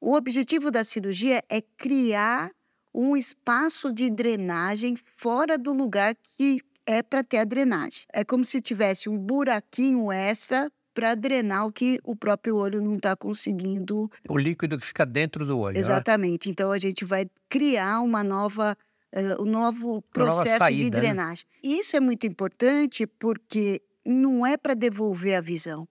O 0.00 0.14
objetivo 0.14 0.70
da 0.70 0.84
cirurgia 0.84 1.42
é 1.48 1.60
criar 1.60 2.50
um 2.94 3.16
espaço 3.16 3.92
de 3.92 4.08
drenagem 4.08 4.94
fora 4.94 5.58
do 5.58 5.72
lugar 5.72 6.14
que 6.14 6.60
é 6.86 7.02
para 7.02 7.24
ter 7.24 7.38
a 7.38 7.44
drenagem. 7.44 8.02
É 8.12 8.24
como 8.24 8.44
se 8.44 8.60
tivesse 8.60 9.08
um 9.08 9.18
buraquinho 9.18 10.10
extra 10.12 10.70
para 10.94 11.14
drenar 11.14 11.66
o 11.66 11.72
que 11.72 12.00
o 12.04 12.16
próprio 12.16 12.56
olho 12.56 12.80
não 12.80 12.96
está 12.96 13.14
conseguindo. 13.14 14.10
O 14.28 14.38
líquido 14.38 14.78
que 14.78 14.86
fica 14.86 15.04
dentro 15.04 15.44
do 15.44 15.58
olho. 15.58 15.74
Né? 15.74 15.80
Exatamente. 15.80 16.48
Né? 16.48 16.52
Então 16.52 16.72
a 16.72 16.78
gente 16.78 17.04
vai 17.04 17.28
criar 17.50 18.00
uma 18.00 18.24
nova 18.24 18.76
uh, 19.12 19.42
o 19.42 19.44
novo 19.44 20.00
processo 20.12 20.58
saída, 20.58 20.84
de 20.84 20.90
né? 20.90 21.00
drenagem. 21.00 21.44
Né? 21.62 21.70
Isso 21.70 21.96
é 21.96 22.00
muito 22.00 22.26
importante 22.26 23.06
porque 23.06 23.82
não 24.06 24.46
é 24.46 24.56
para 24.56 24.74
devolver 24.74 25.36
a 25.36 25.40
visão. 25.40 25.86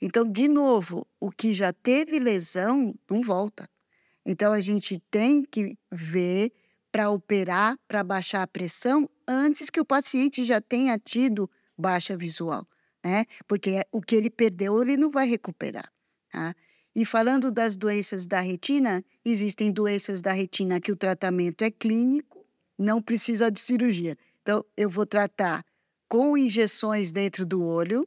Então, 0.00 0.30
de 0.30 0.46
novo, 0.46 1.06
o 1.18 1.30
que 1.30 1.54
já 1.54 1.72
teve 1.72 2.18
lesão 2.18 2.94
não 3.10 3.22
volta. 3.22 3.68
Então, 4.24 4.52
a 4.52 4.60
gente 4.60 5.02
tem 5.10 5.42
que 5.42 5.76
ver 5.90 6.52
para 6.92 7.10
operar, 7.10 7.78
para 7.88 8.04
baixar 8.04 8.42
a 8.42 8.46
pressão, 8.46 9.08
antes 9.26 9.70
que 9.70 9.80
o 9.80 9.84
paciente 9.84 10.44
já 10.44 10.60
tenha 10.60 10.98
tido 10.98 11.50
baixa 11.76 12.16
visual, 12.16 12.66
né? 13.04 13.24
Porque 13.46 13.84
o 13.92 14.00
que 14.00 14.16
ele 14.16 14.30
perdeu, 14.30 14.80
ele 14.82 14.96
não 14.96 15.10
vai 15.10 15.28
recuperar. 15.28 15.90
Tá? 16.32 16.54
E 16.94 17.04
falando 17.04 17.50
das 17.50 17.76
doenças 17.76 18.26
da 18.26 18.40
retina, 18.40 19.04
existem 19.24 19.70
doenças 19.70 20.22
da 20.22 20.32
retina 20.32 20.80
que 20.80 20.90
o 20.90 20.96
tratamento 20.96 21.62
é 21.62 21.70
clínico 21.70 22.36
não 22.78 23.00
precisa 23.00 23.50
de 23.50 23.58
cirurgia. 23.60 24.16
Então, 24.42 24.64
eu 24.76 24.88
vou 24.88 25.06
tratar 25.06 25.64
com 26.08 26.36
injeções 26.36 27.10
dentro 27.10 27.44
do 27.44 27.62
olho, 27.62 28.06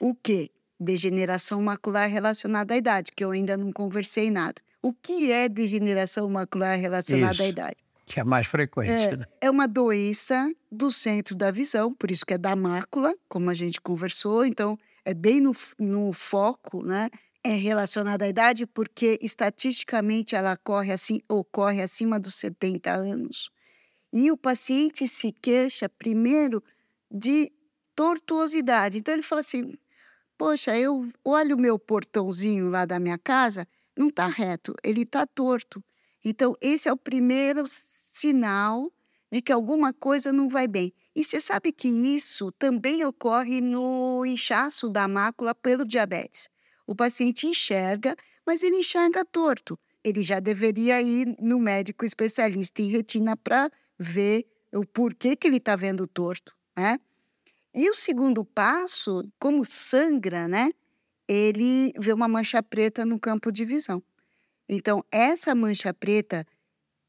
o 0.00 0.14
quê? 0.14 0.50
Degeneração 0.78 1.60
macular 1.62 2.08
relacionada 2.08 2.74
à 2.74 2.76
idade, 2.76 3.12
que 3.14 3.24
eu 3.24 3.30
ainda 3.30 3.56
não 3.56 3.72
conversei 3.72 4.30
nada. 4.30 4.60
O 4.82 4.92
que 4.92 5.32
é 5.32 5.48
degeneração 5.48 6.28
macular 6.28 6.78
relacionada 6.78 7.32
isso, 7.32 7.42
à 7.42 7.48
idade? 7.48 7.76
Que 8.06 8.20
é 8.20 8.24
mais 8.24 8.46
frequente. 8.46 8.90
É, 8.90 9.16
né? 9.16 9.24
é 9.40 9.50
uma 9.50 9.66
doença 9.66 10.48
do 10.70 10.92
centro 10.92 11.34
da 11.34 11.50
visão, 11.50 11.92
por 11.92 12.08
isso 12.08 12.24
que 12.24 12.34
é 12.34 12.38
da 12.38 12.54
mácula, 12.54 13.12
como 13.28 13.50
a 13.50 13.54
gente 13.54 13.80
conversou. 13.80 14.46
Então, 14.46 14.78
é 15.04 15.12
bem 15.12 15.40
no, 15.40 15.52
no 15.78 16.12
foco, 16.12 16.84
né? 16.84 17.10
É 17.42 17.50
relacionada 17.56 18.24
à 18.24 18.28
idade 18.28 18.64
porque 18.64 19.18
estatisticamente 19.20 20.36
ela 20.36 20.56
corre 20.56 20.92
assim, 20.92 21.20
ocorre 21.28 21.82
acima 21.82 22.18
dos 22.18 22.36
70 22.36 22.92
anos. 22.92 23.50
E 24.12 24.30
o 24.30 24.36
paciente 24.36 25.06
se 25.08 25.32
queixa 25.32 25.88
primeiro 25.88 26.62
de 27.10 27.52
tortuosidade. 27.94 28.98
Então 28.98 29.14
ele 29.14 29.22
fala 29.22 29.40
assim: 29.40 29.74
Poxa, 30.38 30.76
eu 30.78 31.08
olho 31.24 31.56
o 31.56 31.60
meu 31.60 31.78
portãozinho 31.78 32.70
lá 32.70 32.84
da 32.84 33.00
minha 33.00 33.18
casa, 33.18 33.66
não 33.96 34.08
está 34.08 34.28
reto, 34.28 34.74
ele 34.84 35.02
está 35.02 35.26
torto. 35.26 35.82
Então, 36.24 36.56
esse 36.60 36.88
é 36.88 36.92
o 36.92 36.96
primeiro 36.96 37.64
sinal 37.66 38.92
de 39.30 39.42
que 39.42 39.52
alguma 39.52 39.92
coisa 39.92 40.32
não 40.32 40.48
vai 40.48 40.66
bem. 40.66 40.92
E 41.14 41.24
você 41.24 41.40
sabe 41.40 41.72
que 41.72 41.88
isso 41.88 42.50
também 42.52 43.04
ocorre 43.04 43.60
no 43.60 44.24
inchaço 44.26 44.88
da 44.88 45.08
mácula 45.08 45.54
pelo 45.54 45.84
diabetes. 45.84 46.48
O 46.86 46.94
paciente 46.94 47.46
enxerga, 47.46 48.14
mas 48.46 48.62
ele 48.62 48.76
enxerga 48.76 49.24
torto. 49.24 49.78
Ele 50.04 50.22
já 50.22 50.38
deveria 50.38 51.02
ir 51.02 51.34
no 51.40 51.58
médico 51.58 52.04
especialista 52.04 52.80
em 52.80 52.88
retina 52.88 53.36
para 53.36 53.70
ver 53.98 54.46
o 54.72 54.86
porquê 54.86 55.34
que 55.34 55.46
ele 55.46 55.56
está 55.56 55.74
vendo 55.74 56.06
torto, 56.06 56.54
né? 56.76 57.00
E 57.74 57.90
o 57.90 57.94
segundo 57.94 58.44
passo, 58.44 59.22
como 59.38 59.64
sangra, 59.64 60.46
né? 60.48 60.70
Ele 61.28 61.92
vê 61.98 62.12
uma 62.12 62.28
mancha 62.28 62.62
preta 62.62 63.04
no 63.04 63.18
campo 63.18 63.50
de 63.50 63.64
visão. 63.64 64.02
Então, 64.68 65.04
essa 65.10 65.54
mancha 65.54 65.92
preta, 65.94 66.46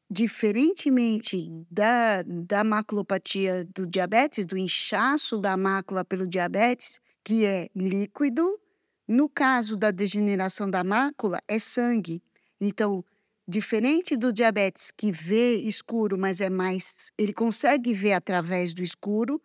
diferentemente 0.10 1.50
da, 1.70 2.24
da 2.24 2.64
maculopatia 2.64 3.66
do 3.76 3.86
diabetes, 3.88 4.46
do 4.46 4.58
inchaço 4.58 5.40
da 5.40 5.58
mácula 5.58 6.06
pelo 6.06 6.28
diabetes, 6.28 7.00
que 7.24 7.46
é 7.46 7.70
líquido, 7.76 8.60
no 9.08 9.28
caso 9.28 9.76
da 9.76 9.92
degeneração 9.92 10.70
da 10.70 10.84
mácula, 10.84 11.42
é 11.48 11.60
sangue. 11.60 12.22
Então, 12.60 13.04
Diferente 13.50 14.18
do 14.18 14.34
diabetes 14.34 14.92
que 14.92 15.10
vê 15.10 15.56
escuro, 15.56 16.18
mas 16.18 16.42
é 16.42 16.50
mais. 16.50 17.14
Ele 17.18 17.32
consegue 17.32 17.94
ver 17.94 18.12
através 18.12 18.74
do 18.74 18.84
escuro, 18.84 19.42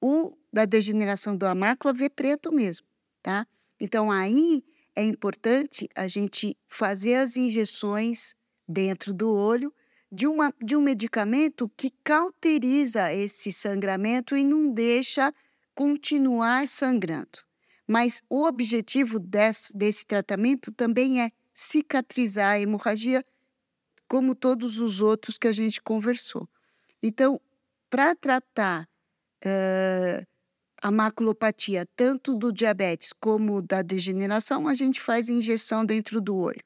o 0.00 0.34
da 0.50 0.64
degeneração 0.64 1.36
da 1.36 1.54
mácula 1.54 1.92
vê 1.92 2.08
preto 2.08 2.50
mesmo, 2.50 2.86
tá? 3.22 3.46
Então 3.78 4.10
aí 4.10 4.64
é 4.94 5.02
importante 5.02 5.88
a 5.94 6.06
gente 6.06 6.56
fazer 6.68 7.14
as 7.14 7.36
injeções 7.36 8.34
dentro 8.68 9.12
do 9.12 9.32
olho 9.32 9.72
de, 10.10 10.26
uma, 10.26 10.52
de 10.62 10.76
um 10.76 10.82
medicamento 10.82 11.70
que 11.76 11.90
cauteriza 12.04 13.12
esse 13.12 13.50
sangramento 13.50 14.36
e 14.36 14.44
não 14.44 14.72
deixa 14.72 15.32
continuar 15.74 16.68
sangrando. 16.68 17.40
Mas 17.86 18.22
o 18.28 18.44
objetivo 18.44 19.18
desse, 19.18 19.76
desse 19.76 20.06
tratamento 20.06 20.70
também 20.70 21.22
é 21.22 21.30
cicatrizar 21.54 22.52
a 22.52 22.60
hemorragia 22.60 23.22
como 24.08 24.34
todos 24.34 24.78
os 24.78 25.00
outros 25.00 25.38
que 25.38 25.48
a 25.48 25.52
gente 25.52 25.80
conversou. 25.80 26.46
Então, 27.02 27.40
para 27.88 28.14
tratar 28.14 28.86
uh, 29.44 30.26
a 30.82 30.90
maculopatia, 30.90 31.86
tanto 31.94 32.34
do 32.34 32.52
diabetes 32.52 33.12
como 33.12 33.62
da 33.62 33.82
degeneração, 33.82 34.66
a 34.66 34.74
gente 34.74 35.00
faz 35.00 35.28
injeção 35.28 35.84
dentro 35.86 36.20
do 36.20 36.36
olho. 36.36 36.60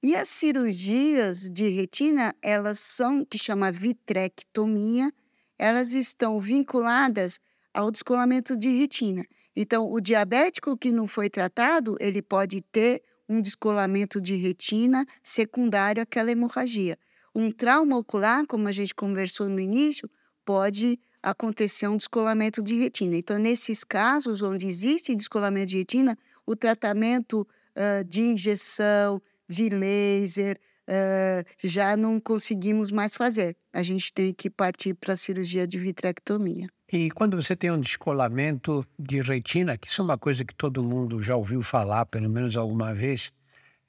E 0.00 0.14
as 0.14 0.28
cirurgias 0.28 1.50
de 1.50 1.68
retina, 1.68 2.32
elas 2.40 2.78
são, 2.78 3.24
que 3.24 3.36
chama 3.36 3.72
vitrectomia, 3.72 5.12
elas 5.58 5.92
estão 5.92 6.38
vinculadas 6.38 7.40
ao 7.74 7.90
descolamento 7.90 8.56
de 8.56 8.68
retina. 8.78 9.24
Então, 9.56 9.90
o 9.90 10.00
diabético 10.00 10.76
que 10.76 10.92
não 10.92 11.08
foi 11.08 11.28
tratado, 11.28 11.96
ele 11.98 12.22
pode 12.22 12.60
ter 12.60 13.02
um 13.28 13.40
descolamento 13.40 14.20
de 14.20 14.36
retina 14.36 15.04
secundário 15.20 16.00
àquela 16.00 16.30
hemorragia. 16.30 16.96
Um 17.34 17.50
trauma 17.50 17.98
ocular, 17.98 18.46
como 18.46 18.68
a 18.68 18.72
gente 18.72 18.94
conversou 18.94 19.48
no 19.48 19.58
início, 19.58 20.08
pode 20.44 20.98
acontecer 21.22 21.88
um 21.88 21.96
descolamento 21.96 22.62
de 22.62 22.78
retina. 22.78 23.16
Então, 23.16 23.38
nesses 23.38 23.84
casos 23.84 24.42
onde 24.42 24.66
existe 24.66 25.14
descolamento 25.14 25.68
de 25.68 25.78
retina, 25.78 26.16
o 26.46 26.56
tratamento 26.56 27.46
uh, 27.76 28.04
de 28.04 28.20
injeção, 28.20 29.20
de 29.48 29.68
laser, 29.68 30.58
uh, 30.88 31.44
já 31.62 31.96
não 31.96 32.20
conseguimos 32.20 32.90
mais 32.90 33.14
fazer. 33.14 33.56
A 33.72 33.82
gente 33.82 34.12
tem 34.12 34.32
que 34.32 34.48
partir 34.48 34.94
para 34.94 35.14
a 35.14 35.16
cirurgia 35.16 35.66
de 35.66 35.78
vitrectomia. 35.78 36.68
E 36.90 37.10
quando 37.10 37.40
você 37.40 37.54
tem 37.54 37.70
um 37.70 37.80
descolamento 37.80 38.86
de 38.98 39.20
retina, 39.20 39.76
que 39.76 39.88
isso 39.88 40.00
é 40.00 40.04
uma 40.04 40.16
coisa 40.16 40.44
que 40.44 40.54
todo 40.54 40.82
mundo 40.82 41.22
já 41.22 41.36
ouviu 41.36 41.62
falar, 41.62 42.06
pelo 42.06 42.30
menos 42.30 42.56
alguma 42.56 42.94
vez, 42.94 43.30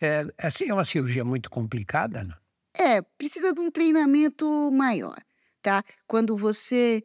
é, 0.01 0.25
assim, 0.37 0.69
é 0.69 0.73
uma 0.73 0.83
cirurgia 0.83 1.23
muito 1.23 1.49
complicada, 1.49 2.23
não? 2.23 2.35
É, 2.73 3.01
precisa 3.01 3.53
de 3.53 3.59
um 3.59 3.71
treinamento 3.71 4.69
maior, 4.71 5.17
tá? 5.61 5.83
Quando 6.07 6.35
você 6.37 7.03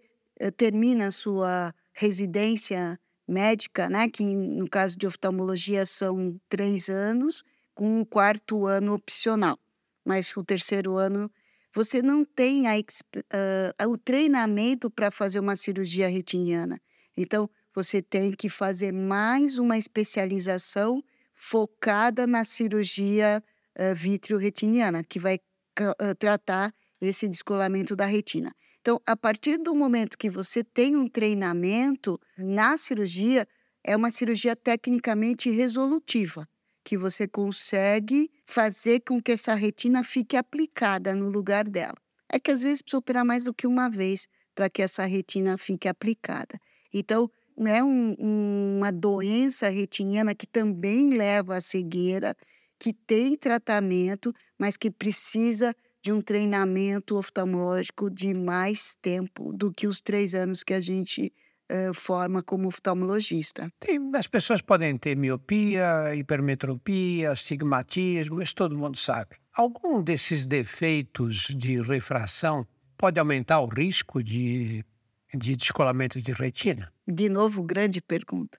termina 0.56 1.06
a 1.06 1.10
sua 1.10 1.74
residência 1.92 2.98
médica, 3.26 3.88
né, 3.88 4.08
que 4.08 4.22
no 4.22 4.68
caso 4.68 4.98
de 4.98 5.06
oftalmologia 5.06 5.86
são 5.86 6.38
três 6.48 6.88
anos, 6.88 7.42
com 7.74 8.00
um 8.00 8.04
quarto 8.04 8.66
ano 8.66 8.94
opcional. 8.94 9.58
Mas 10.04 10.36
o 10.36 10.44
terceiro 10.44 10.96
ano 10.96 11.30
você 11.74 12.00
não 12.00 12.24
tem 12.24 12.68
a, 12.68 12.74
uh, 12.76 13.90
o 13.90 13.98
treinamento 13.98 14.88
para 14.88 15.10
fazer 15.10 15.40
uma 15.40 15.56
cirurgia 15.56 16.08
retiniana. 16.08 16.80
Então, 17.16 17.50
você 17.74 18.00
tem 18.00 18.30
que 18.30 18.48
fazer 18.48 18.92
mais 18.92 19.58
uma 19.58 19.76
especialização 19.76 21.02
focada 21.32 22.28
na 22.28 22.44
cirurgia 22.44 23.42
uh, 23.76 23.94
vitrio-retiniana, 23.94 25.02
que 25.02 25.18
vai 25.18 25.40
uh, 25.80 26.14
tratar 26.16 26.72
esse 27.08 27.28
descolamento 27.28 27.94
da 27.94 28.06
retina. 28.06 28.54
Então, 28.80 29.00
a 29.06 29.16
partir 29.16 29.58
do 29.58 29.74
momento 29.74 30.18
que 30.18 30.28
você 30.28 30.62
tem 30.62 30.96
um 30.96 31.08
treinamento 31.08 32.20
na 32.36 32.76
cirurgia, 32.76 33.46
é 33.82 33.96
uma 33.96 34.10
cirurgia 34.10 34.54
tecnicamente 34.54 35.50
resolutiva 35.50 36.48
que 36.84 36.98
você 36.98 37.26
consegue 37.26 38.30
fazer 38.44 39.00
com 39.00 39.20
que 39.20 39.32
essa 39.32 39.54
retina 39.54 40.04
fique 40.04 40.36
aplicada 40.36 41.14
no 41.14 41.30
lugar 41.30 41.66
dela. 41.66 41.96
É 42.30 42.38
que 42.38 42.50
às 42.50 42.62
vezes 42.62 42.82
precisa 42.82 42.98
operar 42.98 43.24
mais 43.24 43.44
do 43.44 43.54
que 43.54 43.66
uma 43.66 43.88
vez 43.88 44.28
para 44.54 44.68
que 44.68 44.82
essa 44.82 45.04
retina 45.06 45.56
fique 45.56 45.88
aplicada. 45.88 46.60
Então, 46.92 47.30
é 47.66 47.82
um, 47.82 48.14
uma 48.18 48.92
doença 48.92 49.68
retiniana 49.68 50.34
que 50.34 50.46
também 50.46 51.10
leva 51.10 51.56
à 51.56 51.60
cegueira, 51.60 52.36
que 52.78 52.92
tem 52.92 53.36
tratamento, 53.36 54.34
mas 54.58 54.76
que 54.76 54.90
precisa 54.90 55.74
de 56.04 56.12
um 56.12 56.20
treinamento 56.20 57.16
oftalmológico 57.16 58.10
de 58.10 58.34
mais 58.34 58.94
tempo 59.00 59.54
do 59.54 59.72
que 59.72 59.86
os 59.86 60.02
três 60.02 60.34
anos 60.34 60.62
que 60.62 60.74
a 60.74 60.80
gente 60.80 61.32
eh, 61.66 61.94
forma 61.94 62.42
como 62.42 62.68
oftalmologista. 62.68 63.72
Tem, 63.80 63.98
as 64.14 64.26
pessoas 64.26 64.60
podem 64.60 64.98
ter 64.98 65.16
miopia, 65.16 66.14
hipermetropia, 66.14 67.30
astigmatismo, 67.30 68.42
isso 68.42 68.54
todo 68.54 68.76
mundo 68.76 68.98
sabe. 68.98 69.36
Algum 69.54 70.02
desses 70.02 70.44
defeitos 70.44 71.46
de 71.56 71.80
refração 71.80 72.66
pode 72.98 73.18
aumentar 73.18 73.60
o 73.60 73.66
risco 73.66 74.22
de, 74.22 74.84
de 75.32 75.56
descolamento 75.56 76.20
de 76.20 76.32
retina? 76.32 76.92
De 77.08 77.30
novo, 77.30 77.62
grande 77.62 78.02
pergunta. 78.02 78.58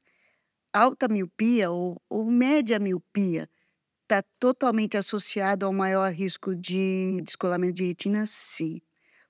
Alta 0.73 1.07
miopia 1.07 1.69
ou, 1.69 2.01
ou 2.09 2.25
média 2.25 2.79
miopia 2.79 3.47
está 4.05 4.23
totalmente 4.39 4.95
associado 4.95 5.65
ao 5.65 5.73
maior 5.73 6.11
risco 6.11 6.55
de 6.55 7.19
descolamento 7.23 7.73
de 7.73 7.87
retina? 7.87 8.23
Sim. 8.25 8.79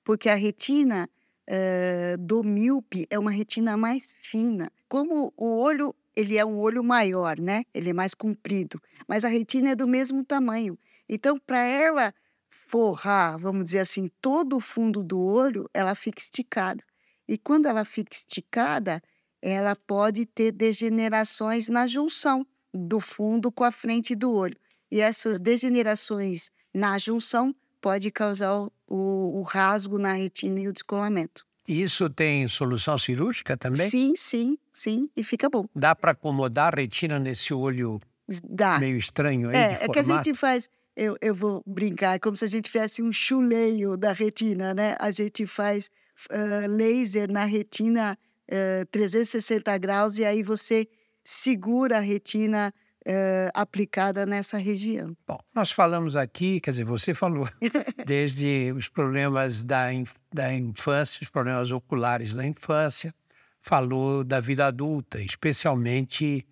Porque 0.03 0.29
a 0.29 0.35
retina 0.35 1.09
uh, 1.49 2.17
do 2.19 2.43
míope 2.43 3.07
é 3.09 3.17
uma 3.17 3.31
retina 3.31 3.77
mais 3.77 4.11
fina. 4.11 4.69
Como 4.87 5.33
o 5.35 5.57
olho 5.57 5.95
ele 6.15 6.37
é 6.37 6.45
um 6.45 6.57
olho 6.59 6.83
maior, 6.83 7.37
né? 7.39 7.65
Ele 7.73 7.89
é 7.89 7.93
mais 7.93 8.13
comprido, 8.13 8.81
mas 9.05 9.25
a 9.25 9.27
retina 9.27 9.71
é 9.71 9.75
do 9.75 9.87
mesmo 9.87 10.23
tamanho. 10.23 10.77
Então, 11.09 11.37
para 11.37 11.59
ela 11.59 12.13
forrar, 12.47 13.37
vamos 13.37 13.65
dizer 13.65 13.79
assim, 13.79 14.09
todo 14.21 14.55
o 14.55 14.61
fundo 14.61 15.03
do 15.03 15.19
olho, 15.19 15.69
ela 15.73 15.93
fica 15.93 16.21
esticada. 16.21 16.81
E 17.27 17.37
quando 17.37 17.65
ela 17.65 17.83
fica 17.83 18.15
esticada, 18.15 19.01
ela 19.41 19.75
pode 19.75 20.25
ter 20.25 20.53
degenerações 20.53 21.67
na 21.67 21.85
junção 21.85 22.47
do 22.73 23.01
fundo 23.01 23.51
com 23.51 23.65
a 23.65 23.71
frente 23.71 24.15
do 24.15 24.31
olho. 24.31 24.57
E 24.95 25.01
essas 25.01 25.41
degenerações 25.41 26.51
na 26.73 26.97
junção 26.97 27.53
pode 27.81 28.09
causar 28.09 28.55
o, 28.57 28.69
o, 28.87 29.41
rasgo 29.41 29.99
na 29.99 30.13
retina 30.13 30.57
e 30.61 30.69
o 30.69 30.71
descolamento. 30.71 31.45
Isso 31.67 32.09
tem 32.09 32.47
solução 32.47 32.97
cirúrgica 32.97 33.57
também? 33.57 33.89
Sim, 33.89 34.13
sim, 34.15 34.57
sim, 34.71 35.09
e 35.13 35.21
fica 35.21 35.49
bom. 35.49 35.65
Dá 35.75 35.93
para 35.93 36.11
acomodar 36.11 36.73
a 36.73 36.77
retina 36.77 37.19
nesse 37.19 37.53
olho 37.53 37.99
Dá. 38.41 38.79
meio 38.79 38.97
estranho 38.97 39.49
aí? 39.49 39.55
É, 39.57 39.79
é 39.81 39.87
que 39.89 39.99
a 39.99 40.03
gente 40.03 40.33
faz. 40.33 40.69
Eu, 40.95 41.17
eu 41.19 41.35
vou 41.35 41.61
brincar, 41.67 42.15
é 42.15 42.19
como 42.19 42.37
se 42.37 42.45
a 42.45 42.47
gente 42.47 42.71
fizesse 42.71 43.03
um 43.03 43.11
chuleio 43.11 43.97
da 43.97 44.13
retina, 44.13 44.73
né? 44.73 44.95
A 44.97 45.11
gente 45.11 45.45
faz 45.45 45.89
uh, 46.31 46.69
laser 46.69 47.29
na 47.29 47.43
retina 47.43 48.17
uh, 48.49 48.85
360 48.85 49.77
graus 49.77 50.19
e 50.19 50.23
aí 50.23 50.41
você 50.41 50.87
segura 51.21 51.97
a 51.97 51.99
retina 51.99 52.73
uh, 53.07 53.51
aplicada 53.53 54.25
nessa 54.25 54.57
região. 54.57 55.15
Bom, 55.27 55.39
nós 55.53 55.71
falamos 55.71 56.15
aqui, 56.15 56.59
quer 56.59 56.71
dizer, 56.71 56.83
você 56.83 57.13
falou, 57.13 57.47
desde 58.05 58.71
os 58.75 58.87
problemas 58.87 59.63
da, 59.63 59.87
da 60.33 60.53
infância, 60.53 61.19
os 61.21 61.29
problemas 61.29 61.71
oculares 61.71 62.33
da 62.33 62.45
infância, 62.45 63.13
falou 63.61 64.23
da 64.23 64.39
vida 64.39 64.67
adulta, 64.67 65.21
especialmente 65.21 66.45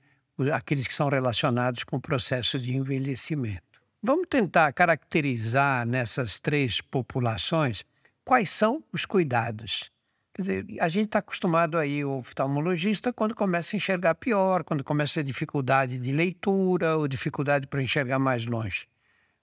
aqueles 0.51 0.87
que 0.87 0.93
são 0.93 1.09
relacionados 1.09 1.83
com 1.83 1.97
o 1.97 2.01
processo 2.01 2.57
de 2.57 2.75
envelhecimento. 2.75 3.61
Vamos 4.01 4.27
tentar 4.27 4.73
caracterizar 4.73 5.85
nessas 5.85 6.39
três 6.39 6.81
populações 6.81 7.85
quais 8.25 8.49
são 8.49 8.83
os 8.91 9.05
cuidados 9.05 9.92
Quer 10.33 10.41
dizer, 10.41 10.65
a 10.79 10.89
gente 10.89 11.05
está 11.05 11.19
acostumado 11.19 11.77
aí, 11.77 12.03
o 12.03 12.17
oftalmologista, 12.17 13.13
quando 13.13 13.35
começa 13.35 13.75
a 13.75 13.77
enxergar 13.77 14.15
pior, 14.15 14.63
quando 14.63 14.83
começa 14.83 15.19
a 15.19 15.23
ter 15.23 15.27
dificuldade 15.27 15.99
de 15.99 16.11
leitura 16.11 16.97
ou 16.97 17.07
dificuldade 17.07 17.67
para 17.67 17.83
enxergar 17.83 18.17
mais 18.17 18.45
longe. 18.45 18.87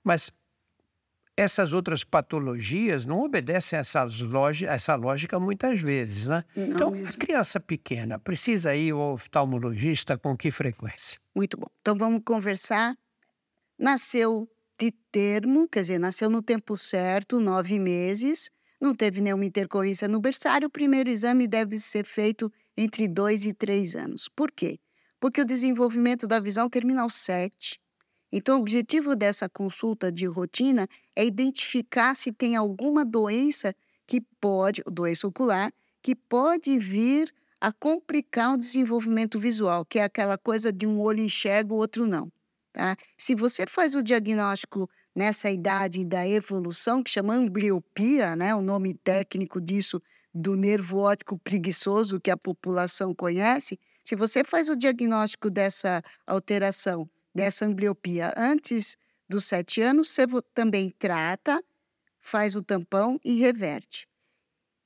Mas 0.03 0.33
essas 1.37 1.73
outras 1.73 2.03
patologias 2.03 3.05
não 3.05 3.21
obedecem 3.21 3.79
a 3.79 3.81
essas 3.81 4.21
essa 4.67 4.95
lógica 4.97 5.39
muitas 5.39 5.81
vezes, 5.81 6.27
né? 6.27 6.45
Não 6.57 6.67
então, 6.67 6.91
mesmo. 6.91 7.09
a 7.09 7.13
criança 7.13 7.61
pequena 7.61 8.19
precisa 8.19 8.75
ir 8.75 8.93
ao 8.93 9.15
oftalmologista 9.15 10.19
com 10.19 10.37
que 10.37 10.51
frequência? 10.51 11.21
Muito 11.35 11.57
bom. 11.57 11.69
Então, 11.81 11.97
vamos 11.97 12.23
conversar. 12.25 12.97
Nasceu 13.79 14.51
de 14.79 14.91
termo, 15.13 15.69
quer 15.69 15.83
dizer, 15.83 15.99
nasceu 15.99 16.29
no 16.29 16.43
tempo 16.43 16.77
certo, 16.77 17.39
nove 17.39 17.79
meses, 17.79 18.51
não 18.81 18.95
teve 18.95 19.21
nenhuma 19.21 19.45
intercorrência 19.45 20.09
no 20.09 20.21
berçário, 20.21 20.69
o 20.69 20.71
primeiro 20.71 21.11
exame 21.11 21.47
deve 21.47 21.79
ser 21.79 22.05
feito 22.05 22.51
entre 22.77 23.07
dois 23.07 23.45
e 23.45 23.53
três 23.53 23.95
anos. 23.95 24.29
Por 24.35 24.51
quê? 24.51 24.79
Porque 25.21 25.41
o 25.43 25.45
desenvolvimento 25.45 26.27
da 26.27 26.41
visão 26.41 26.69
termina 26.69 27.03
aos 27.03 27.15
sete. 27.15 27.79
Então, 28.33 28.59
o 28.59 28.61
objetivo 28.61 29.17
dessa 29.17 29.49
consulta 29.49 30.11
de 30.11 30.25
rotina 30.27 30.89
é 31.17 31.25
identificar 31.25 32.15
se 32.15 32.33
tem 32.33 32.57
alguma 32.57 33.05
doença 33.05 33.75
que 34.07 34.21
pode, 34.41 34.83
doença 34.87 35.27
ocular, 35.27 35.73
que 36.03 36.15
pode 36.15 36.79
vir 36.79 37.33
a 37.61 37.73
complicar 37.73 38.55
o 38.55 38.57
desenvolvimento 38.57 39.39
visual, 39.39 39.85
que 39.85 39.99
é 39.99 40.05
aquela 40.05 40.39
coisa 40.39 40.73
de 40.73 40.87
um 40.87 41.01
olho 41.01 41.21
enxerga, 41.21 41.75
o 41.75 41.77
outro 41.77 42.07
não. 42.07 42.33
Tá? 42.73 42.97
Se 43.17 43.35
você 43.35 43.67
faz 43.67 43.95
o 43.95 44.03
diagnóstico 44.03 44.89
nessa 45.15 45.51
idade 45.51 46.05
da 46.05 46.27
evolução, 46.27 47.03
que 47.03 47.11
chama 47.11 47.35
ambliopia, 47.35 48.37
né? 48.37 48.55
o 48.55 48.63
nome 48.63 48.95
técnico 48.95 49.61
disso, 49.61 50.01
do 50.33 50.55
nervo 50.55 50.99
óptico 50.99 51.39
preguiçoso 51.39 52.21
que 52.21 52.31
a 52.31 52.37
população 52.37 53.15
conhece, 53.15 53.79
se 54.05 54.15
você 54.15 54.45
faz 54.45 54.69
o 54.69 54.77
diagnóstico 54.77 55.51
dessa 55.51 56.03
alteração, 56.27 57.09
dessa 57.35 57.65
ambliopia 57.65 58.33
antes 58.37 58.97
dos 59.29 59.45
sete 59.45 59.81
anos, 59.81 60.11
você 60.11 60.27
também 60.55 60.91
trata, 60.99 61.63
faz 62.21 62.55
o 62.55 62.63
tampão 62.63 63.21
e 63.25 63.39
reverte. 63.41 64.09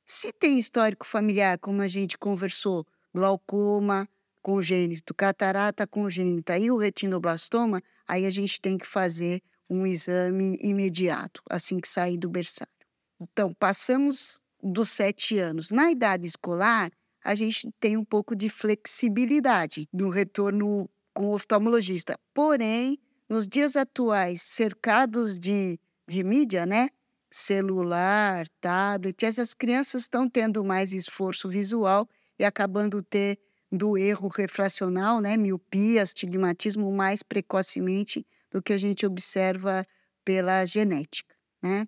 Se 0.07 0.33
tem 0.33 0.59
histórico 0.59 1.07
familiar, 1.07 1.59
como 1.59 1.81
a 1.81 1.89
gente 1.89 2.19
conversou, 2.19 2.87
glaucoma, 3.15 4.09
congênito, 4.45 5.15
catarata 5.15 5.87
congênita 5.87 6.59
e 6.59 6.71
o 6.71 6.77
retinoblastoma, 6.77 7.83
aí 8.07 8.27
a 8.27 8.31
gente 8.31 8.61
tem 8.61 8.77
que 8.77 8.87
fazer 8.87 9.43
um 9.71 9.87
exame 9.87 10.59
imediato, 10.61 11.43
assim 11.49 11.81
que 11.81 11.89
sair 11.89 12.19
do 12.19 12.29
berçário. 12.29 12.71
Então, 13.19 13.55
passamos 13.55 14.43
dos 14.63 14.91
sete 14.91 15.39
anos. 15.39 15.71
Na 15.71 15.91
idade 15.91 16.27
escolar, 16.27 16.93
a 17.25 17.35
gente 17.35 17.71
tem 17.81 17.97
um 17.97 18.05
pouco 18.05 18.37
de 18.37 18.51
flexibilidade 18.51 19.89
no 19.91 20.11
retorno 20.11 20.91
com 21.15 21.29
o 21.29 21.35
oftalmologista. 21.35 22.19
Porém, 22.35 22.99
nos 23.27 23.49
dias 23.49 23.77
atuais, 23.77 24.43
cercados 24.43 25.39
de, 25.39 25.81
de 26.07 26.23
mídia, 26.23 26.67
né? 26.67 26.91
Celular, 27.31 28.47
tablet, 28.61 29.25
essas 29.25 29.55
crianças 29.55 30.03
estão 30.03 30.29
tendo 30.29 30.63
mais 30.63 30.93
esforço 30.93 31.49
visual 31.49 32.07
e 32.39 32.45
acabando 32.45 33.03
ter 33.03 33.39
do 33.77 33.99
erro 33.99 34.29
refracional, 34.29 35.21
né, 35.21 35.37
miopia, 35.37 36.03
astigmatismo 36.03 36.91
mais 36.93 37.23
precocemente 37.23 38.27
do 38.51 38.63
que 38.63 38.73
a 38.73 38.79
gente 38.79 39.05
observa 39.05 39.85
pela 40.25 40.65
genética, 40.65 41.35
né? 41.63 41.87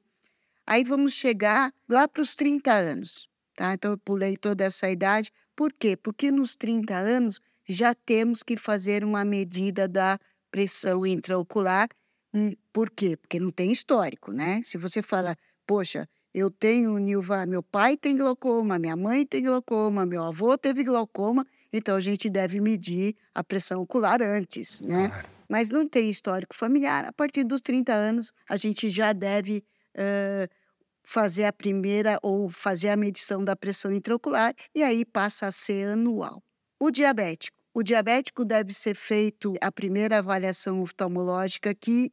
Aí 0.66 0.82
vamos 0.82 1.12
chegar 1.12 1.72
lá 1.88 2.08
para 2.08 2.22
os 2.22 2.34
30 2.34 2.72
anos. 2.72 3.28
Tá? 3.54 3.72
Então, 3.72 3.92
eu 3.92 3.98
pulei 3.98 4.36
toda 4.36 4.64
essa 4.64 4.90
idade. 4.90 5.32
Por 5.54 5.72
quê? 5.72 5.96
Porque 5.96 6.30
nos 6.30 6.56
30 6.56 6.94
anos 6.94 7.40
já 7.66 7.94
temos 7.94 8.42
que 8.42 8.56
fazer 8.56 9.04
uma 9.04 9.24
medida 9.24 9.86
da 9.86 10.18
pressão 10.50 11.06
intraocular. 11.06 11.88
Hum, 12.34 12.52
por 12.72 12.90
quê? 12.90 13.16
Porque 13.16 13.38
não 13.38 13.50
tem 13.50 13.70
histórico, 13.70 14.32
né? 14.32 14.60
Se 14.64 14.76
você 14.76 15.00
fala, 15.00 15.36
poxa, 15.66 16.08
eu 16.34 16.50
tenho 16.50 16.98
Nilva, 16.98 17.46
meu 17.46 17.62
pai 17.62 17.96
tem 17.96 18.16
glaucoma, 18.16 18.78
minha 18.78 18.96
mãe 18.96 19.24
tem 19.24 19.42
glaucoma, 19.42 20.04
meu 20.04 20.22
avô 20.22 20.58
teve 20.58 20.84
glaucoma, 20.84 21.46
então 21.76 21.96
a 21.96 22.00
gente 22.00 22.28
deve 22.30 22.60
medir 22.60 23.14
a 23.34 23.44
pressão 23.44 23.80
ocular 23.80 24.22
antes, 24.22 24.80
né? 24.80 25.10
Mas 25.48 25.70
não 25.70 25.88
tem 25.88 26.10
histórico 26.10 26.54
familiar. 26.54 27.04
A 27.04 27.12
partir 27.12 27.44
dos 27.44 27.60
30 27.60 27.92
anos, 27.92 28.32
a 28.48 28.56
gente 28.56 28.88
já 28.88 29.12
deve 29.12 29.62
uh, 29.94 30.48
fazer 31.04 31.44
a 31.44 31.52
primeira 31.52 32.18
ou 32.22 32.50
fazer 32.50 32.88
a 32.88 32.96
medição 32.96 33.44
da 33.44 33.54
pressão 33.54 33.92
intraocular 33.92 34.52
e 34.74 34.82
aí 34.82 35.04
passa 35.04 35.46
a 35.46 35.52
ser 35.52 35.90
anual. 35.90 36.42
O 36.80 36.90
diabético. 36.90 37.56
O 37.72 37.82
diabético 37.82 38.44
deve 38.44 38.72
ser 38.72 38.94
feito 38.94 39.54
a 39.60 39.70
primeira 39.70 40.18
avaliação 40.18 40.80
oftalmológica 40.80 41.74
que 41.74 42.10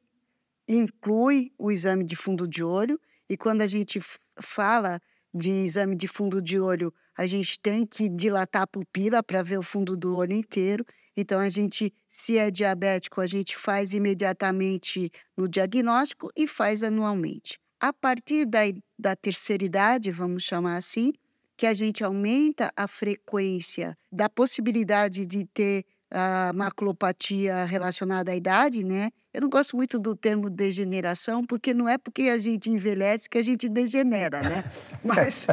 inclui 0.68 1.52
o 1.58 1.72
exame 1.72 2.04
de 2.04 2.16
fundo 2.16 2.48
de 2.48 2.64
olho 2.64 3.00
e 3.30 3.36
quando 3.38 3.62
a 3.62 3.68
gente 3.68 4.00
fala 4.40 5.00
de 5.34 5.50
exame 5.50 5.96
de 5.96 6.08
fundo 6.08 6.42
de 6.42 6.60
olho, 6.60 6.94
a 7.18 7.26
gente 7.26 7.60
tem 7.60 7.86
que 7.86 8.08
dilatar 8.08 8.64
a 8.64 8.68
pupila 8.68 9.24
para 9.24 9.42
ver 9.42 9.58
o 9.58 9.64
fundo 9.64 9.98
do 9.98 10.18
olho 10.18 10.34
inteiro. 10.34 10.86
Então, 11.16 11.40
a 11.40 11.50
gente, 11.50 11.94
se 12.08 12.38
é 12.38 12.52
diabético, 12.52 13.22
a 13.22 13.28
gente 13.28 13.58
faz 13.58 13.94
imediatamente 13.94 15.12
no 15.36 15.48
diagnóstico 15.48 16.30
e 16.36 16.48
faz 16.48 16.84
anualmente 16.84 17.60
a 17.84 17.92
partir 17.92 18.46
da, 18.46 18.62
da 18.98 19.14
terceira 19.14 19.66
idade, 19.66 20.10
vamos 20.10 20.44
chamar 20.44 20.78
assim, 20.78 21.12
que 21.58 21.68
a 21.68 21.74
gente 21.74 22.02
aumenta 22.02 22.72
a 22.78 22.88
frequência 22.88 23.98
da 24.10 24.30
possibilidade 24.30 25.26
de 25.26 25.44
ter 25.54 25.84
a 26.14 26.54
maculopatia 26.54 27.66
relacionada 27.66 28.32
à 28.32 28.36
idade, 28.36 28.84
né? 28.84 29.10
Eu 29.34 29.42
não 29.42 29.50
gosto 29.50 29.76
muito 29.76 29.98
do 29.98 30.16
termo 30.16 30.48
degeneração, 30.48 31.44
porque 31.44 31.74
não 31.74 31.90
é 31.90 31.98
porque 31.98 32.24
a 32.24 32.38
gente 32.38 32.70
envelhece 32.70 33.28
que 33.28 33.40
a 33.40 33.42
gente 33.42 33.68
degenera, 33.68 34.40
né? 34.44 34.64
Mas 35.04 35.48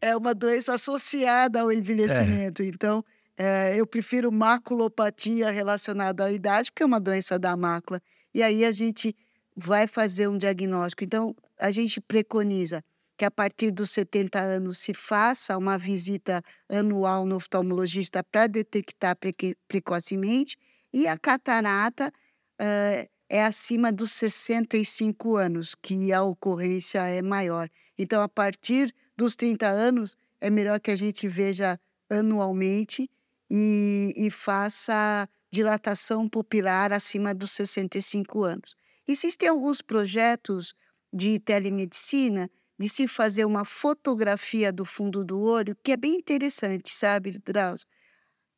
é 0.00 0.16
uma 0.16 0.34
doença 0.34 0.72
associada 0.72 1.60
ao 1.60 1.70
envelhecimento. 1.70 2.62
É. 2.62 2.66
Então, 2.66 3.04
é, 3.36 3.74
eu 3.76 3.86
prefiro 3.86 4.32
maculopatia 4.32 5.50
relacionada 5.50 6.24
à 6.24 6.32
idade, 6.32 6.72
porque 6.72 6.82
é 6.82 6.86
uma 6.86 6.98
doença 6.98 7.38
da 7.38 7.54
mácula. 7.54 8.00
E 8.32 8.42
aí 8.42 8.64
a 8.64 8.72
gente 8.72 9.14
vai 9.54 9.86
fazer 9.86 10.26
um 10.26 10.38
diagnóstico. 10.38 11.04
Então, 11.04 11.36
a 11.60 11.70
gente 11.70 12.00
preconiza 12.00 12.82
que 13.18 13.24
a 13.24 13.30
partir 13.32 13.72
dos 13.72 13.90
70 13.90 14.40
anos 14.40 14.78
se 14.78 14.94
faça 14.94 15.58
uma 15.58 15.76
visita 15.76 16.40
anual 16.68 17.26
no 17.26 17.34
oftalmologista 17.34 18.22
para 18.22 18.46
detectar 18.46 19.18
precocemente 19.66 20.56
e 20.92 21.08
a 21.08 21.18
catarata 21.18 22.12
uh, 22.60 23.10
é 23.28 23.44
acima 23.44 23.90
dos 23.90 24.12
65 24.12 25.36
anos, 25.36 25.74
que 25.74 26.12
a 26.12 26.22
ocorrência 26.22 27.00
é 27.08 27.20
maior. 27.20 27.68
Então, 27.98 28.22
a 28.22 28.28
partir 28.28 28.94
dos 29.16 29.34
30 29.34 29.66
anos, 29.66 30.16
é 30.40 30.48
melhor 30.48 30.78
que 30.78 30.92
a 30.92 30.96
gente 30.96 31.28
veja 31.28 31.78
anualmente 32.08 33.10
e, 33.50 34.14
e 34.16 34.30
faça 34.30 35.28
dilatação 35.50 36.28
pupilar 36.28 36.92
acima 36.92 37.34
dos 37.34 37.50
65 37.50 38.44
anos. 38.44 38.76
Existem 39.06 39.48
alguns 39.48 39.82
projetos 39.82 40.72
de 41.12 41.40
telemedicina 41.40 42.48
de 42.78 42.88
se 42.88 43.08
fazer 43.08 43.44
uma 43.44 43.64
fotografia 43.64 44.72
do 44.72 44.84
fundo 44.84 45.24
do 45.24 45.40
olho, 45.40 45.76
que 45.82 45.92
é 45.92 45.96
bem 45.96 46.14
interessante, 46.16 46.90
sabe, 46.90 47.38
Drauzio? 47.44 47.86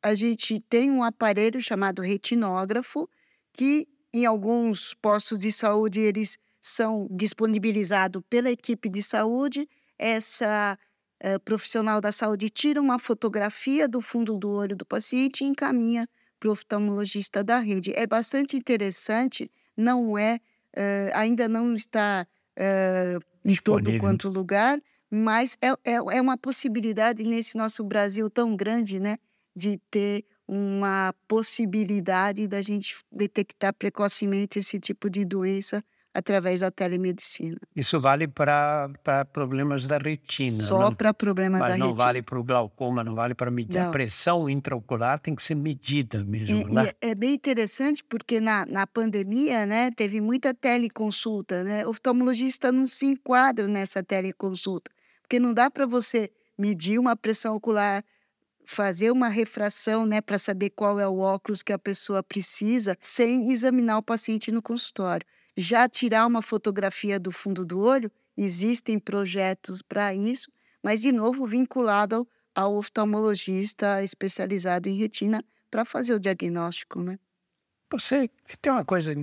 A 0.03 0.13
gente 0.13 0.59
tem 0.59 0.91
um 0.91 1.03
aparelho 1.03 1.61
chamado 1.61 2.01
retinógrafo, 2.01 3.07
que 3.53 3.87
em 4.13 4.25
alguns 4.25 4.93
postos 4.93 5.39
de 5.39 5.51
saúde 5.51 5.99
eles 5.99 6.37
são 6.59 7.07
disponibilizados 7.09 8.21
pela 8.29 8.51
equipe 8.51 8.89
de 8.89 9.01
saúde. 9.01 9.67
Essa 9.97 10.77
uh, 11.23 11.39
profissional 11.41 12.01
da 12.01 12.11
saúde 12.11 12.49
tira 12.49 12.81
uma 12.81 12.99
fotografia 12.99 13.87
do 13.87 14.01
fundo 14.01 14.37
do 14.37 14.51
olho 14.51 14.75
do 14.75 14.85
paciente 14.85 15.43
e 15.43 15.47
encaminha 15.47 16.07
para 16.39 16.49
o 16.49 16.51
oftalmologista 16.51 17.43
da 17.43 17.59
rede. 17.59 17.93
É 17.95 18.05
bastante 18.07 18.57
interessante 18.57 19.51
não 19.77 20.17
é, 20.17 20.39
uh, 20.75 21.11
ainda 21.13 21.47
não 21.47 21.73
está 21.73 22.27
uh, 22.57 23.19
em 23.43 23.55
todo 23.55 23.97
quanto 23.99 24.29
lugar, 24.29 24.79
mas 25.09 25.57
é, 25.61 25.69
é, 25.83 25.95
é 25.95 26.21
uma 26.21 26.37
possibilidade 26.37 27.23
nesse 27.23 27.57
nosso 27.57 27.83
Brasil 27.83 28.29
tão 28.29 28.55
grande, 28.55 28.99
né, 28.99 29.17
de 29.55 29.77
ter 29.89 30.23
uma 30.47 31.13
possibilidade 31.27 32.47
da 32.47 32.61
gente 32.61 32.95
detectar 33.11 33.73
precocemente 33.73 34.59
esse 34.59 34.79
tipo 34.79 35.09
de 35.09 35.23
doença 35.23 35.83
através 36.13 36.59
da 36.59 36.69
telemedicina. 36.69 37.57
Isso 37.75 37.99
vale 37.99 38.27
para 38.27 38.89
problemas 39.31 39.87
da 39.87 39.97
retina. 39.97 40.61
Só 40.61 40.91
para 40.91 41.13
problemas 41.13 41.59
da 41.59 41.67
retina. 41.67 41.85
Mas 41.85 41.89
não 41.89 41.95
vale 41.95 42.21
para 42.21 42.39
o 42.39 42.43
glaucoma, 42.43 43.03
não 43.03 43.15
vale 43.15 43.33
para 43.33 43.49
medir. 43.49 43.79
Não. 43.79 43.87
A 43.87 43.91
pressão 43.91 44.49
intraocular 44.49 45.19
tem 45.19 45.33
que 45.33 45.41
ser 45.41 45.55
medida 45.55 46.23
mesmo. 46.23 46.69
E, 46.69 46.73
né? 46.73 46.91
é 46.99 47.15
bem 47.15 47.33
interessante 47.33 48.03
porque 48.03 48.39
na, 48.39 48.65
na 48.65 48.85
pandemia 48.85 49.65
né, 49.65 49.91
teve 49.91 50.19
muita 50.19 50.53
teleconsulta. 50.53 51.63
Né? 51.63 51.85
O 51.85 51.89
oftalmologista 51.89 52.71
não 52.71 52.85
se 52.85 53.05
enquadra 53.05 53.67
nessa 53.67 54.03
teleconsulta, 54.03 54.91
porque 55.21 55.39
não 55.39 55.53
dá 55.53 55.71
para 55.71 55.85
você 55.85 56.29
medir 56.57 56.99
uma 56.99 57.15
pressão 57.15 57.55
ocular 57.55 58.03
fazer 58.65 59.11
uma 59.11 59.27
refração, 59.27 60.05
né, 60.05 60.21
para 60.21 60.37
saber 60.37 60.71
qual 60.71 60.99
é 60.99 61.07
o 61.07 61.19
óculos 61.19 61.61
que 61.61 61.73
a 61.73 61.79
pessoa 61.79 62.23
precisa, 62.23 62.97
sem 63.01 63.51
examinar 63.51 63.97
o 63.97 64.03
paciente 64.03 64.51
no 64.51 64.61
consultório. 64.61 65.25
Já 65.57 65.87
tirar 65.89 66.25
uma 66.25 66.41
fotografia 66.41 67.19
do 67.19 67.31
fundo 67.31 67.65
do 67.65 67.79
olho, 67.79 68.11
existem 68.37 68.97
projetos 68.97 69.81
para 69.81 70.13
isso, 70.13 70.49
mas 70.83 71.01
de 71.01 71.11
novo 71.11 71.45
vinculado 71.45 72.27
ao, 72.55 72.75
oftalmologista 72.75 74.03
especializado 74.03 74.89
em 74.89 74.97
retina 74.97 75.43
para 75.69 75.85
fazer 75.85 76.13
o 76.13 76.19
diagnóstico, 76.19 77.01
né? 77.01 77.17
Você 77.91 78.29
tem 78.61 78.71
uma 78.71 78.85
coisa 78.85 79.13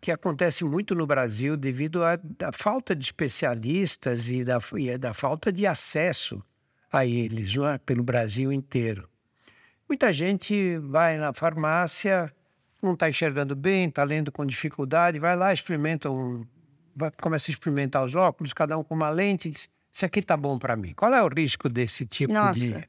que 0.00 0.10
acontece 0.10 0.64
muito 0.64 0.94
no 0.94 1.06
Brasil 1.06 1.56
devido 1.56 2.04
à, 2.04 2.18
à 2.42 2.52
falta 2.52 2.94
de 2.94 3.04
especialistas 3.04 4.28
e 4.28 4.44
da, 4.44 4.58
e 4.76 4.98
da 4.98 5.14
falta 5.14 5.52
de 5.52 5.66
acesso 5.66 6.42
a 6.92 7.04
eles, 7.04 7.54
não 7.54 7.66
é? 7.66 7.78
pelo 7.78 8.02
Brasil 8.02 8.52
inteiro. 8.52 9.08
Muita 9.88 10.12
gente 10.12 10.78
vai 10.78 11.16
na 11.16 11.32
farmácia, 11.32 12.32
não 12.82 12.94
está 12.94 13.08
enxergando 13.08 13.54
bem, 13.54 13.88
está 13.88 14.04
lendo 14.04 14.32
com 14.32 14.44
dificuldade, 14.44 15.18
vai 15.18 15.36
lá, 15.36 15.52
experimenta 15.52 16.10
um, 16.10 16.44
vai, 16.94 17.10
começa 17.22 17.50
a 17.50 17.52
experimentar 17.52 18.04
os 18.04 18.14
óculos, 18.14 18.52
cada 18.52 18.76
um 18.76 18.82
com 18.82 18.94
uma 18.94 19.10
lente, 19.10 19.50
diz, 19.50 19.68
isso 19.92 20.04
aqui 20.04 20.20
está 20.20 20.36
bom 20.36 20.58
para 20.58 20.76
mim. 20.76 20.92
Qual 20.94 21.12
é 21.14 21.22
o 21.22 21.28
risco 21.28 21.68
desse 21.68 22.04
tipo 22.04 22.32
Nossa. 22.32 22.60
de 22.60 22.86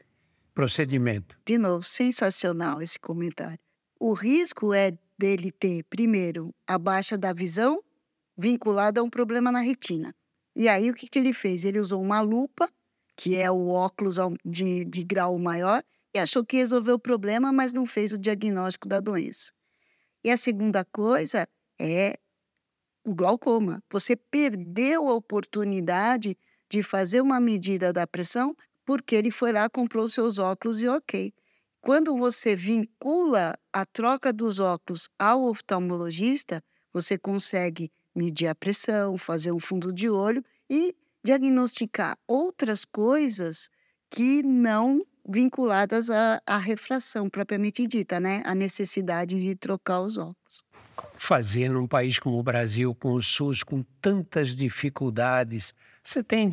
procedimento? 0.54 1.38
De 1.46 1.58
novo, 1.58 1.84
sensacional 1.84 2.82
esse 2.82 3.00
comentário. 3.00 3.60
O 4.00 4.14
risco 4.14 4.74
é 4.74 4.92
dele 5.18 5.52
ter, 5.52 5.84
primeiro, 5.86 6.54
a 6.68 6.78
baixa 6.78 7.18
da 7.18 7.34
visão 7.34 7.82
vinculada 8.38 9.00
a 9.02 9.04
um 9.04 9.10
problema 9.10 9.52
na 9.52 9.60
retina. 9.60 10.14
E 10.56 10.68
aí, 10.68 10.90
o 10.90 10.94
que, 10.94 11.08
que 11.08 11.18
ele 11.18 11.34
fez? 11.34 11.64
Ele 11.64 11.80
usou 11.80 12.02
uma 12.02 12.22
lupa 12.22 12.70
que 13.18 13.36
é 13.36 13.52
o 13.52 13.68
óculos 13.70 14.18
de, 14.46 14.86
de 14.86 15.04
grau 15.04 15.38
maior, 15.38 15.84
e 16.14 16.20
achou 16.20 16.46
que 16.46 16.58
resolveu 16.58 16.96
o 16.96 17.00
problema, 17.00 17.52
mas 17.52 17.74
não 17.74 17.86
fez 17.86 18.12
o 18.14 18.18
diagnóstico 18.18 18.88
da 18.88 19.00
doença. 19.00 19.52
E 20.24 20.30
a 20.30 20.38
segunda 20.38 20.86
coisa 20.86 21.48
é 21.80 22.18
o 23.04 23.16
glaucoma. 23.16 23.84
Você 23.92 24.16
perdeu 24.16 25.10
a 25.10 25.16
oportunidade 25.16 26.38
de 26.70 26.84
fazer 26.84 27.22
uma 27.22 27.40
medida 27.40 27.92
da 27.92 28.06
pressão 28.06 28.56
porque 28.86 29.16
ele 29.16 29.32
foi 29.32 29.52
lá, 29.52 29.70
comprou 29.70 30.08
seus 30.08 30.40
óculos 30.40 30.80
e 30.80 30.88
ok. 30.88 31.34
Quando 31.82 32.16
você 32.16 32.56
vincula 32.56 33.58
a 33.74 33.86
troca 33.86 34.32
dos 34.32 34.60
óculos 34.60 35.10
ao 35.20 35.44
oftalmologista, 35.44 36.64
você 36.94 37.18
consegue 37.18 37.92
medir 38.16 38.48
a 38.48 38.56
pressão, 38.56 39.18
fazer 39.18 39.52
um 39.52 39.60
fundo 39.60 39.92
de 39.92 40.10
olho 40.10 40.44
e 40.70 40.96
diagnosticar 41.28 42.17
outras 42.25 42.86
coisas 42.86 43.69
que 44.10 44.42
não 44.42 45.06
vinculadas 45.28 46.10
à, 46.10 46.42
à 46.46 46.58
refração 46.58 47.30
propriamente 47.30 47.86
dita, 47.86 48.17
né? 48.17 48.42
A 48.46 48.56
necessidade 48.56 49.38
de 49.42 49.54
trocar 49.54 50.00
os 50.00 50.17
óculos. 50.17 50.63
Fazer 51.17 51.69
num 51.69 51.86
país 51.86 52.17
como 52.17 52.40
o 52.40 52.44
Brasil, 52.44 52.96
com 52.96 53.12
o 53.12 53.21
SUS, 53.21 53.62
com 53.62 53.84
tantas 54.02 54.56
dificuldades, 54.56 55.73
você 56.02 56.23
tem 56.23 56.50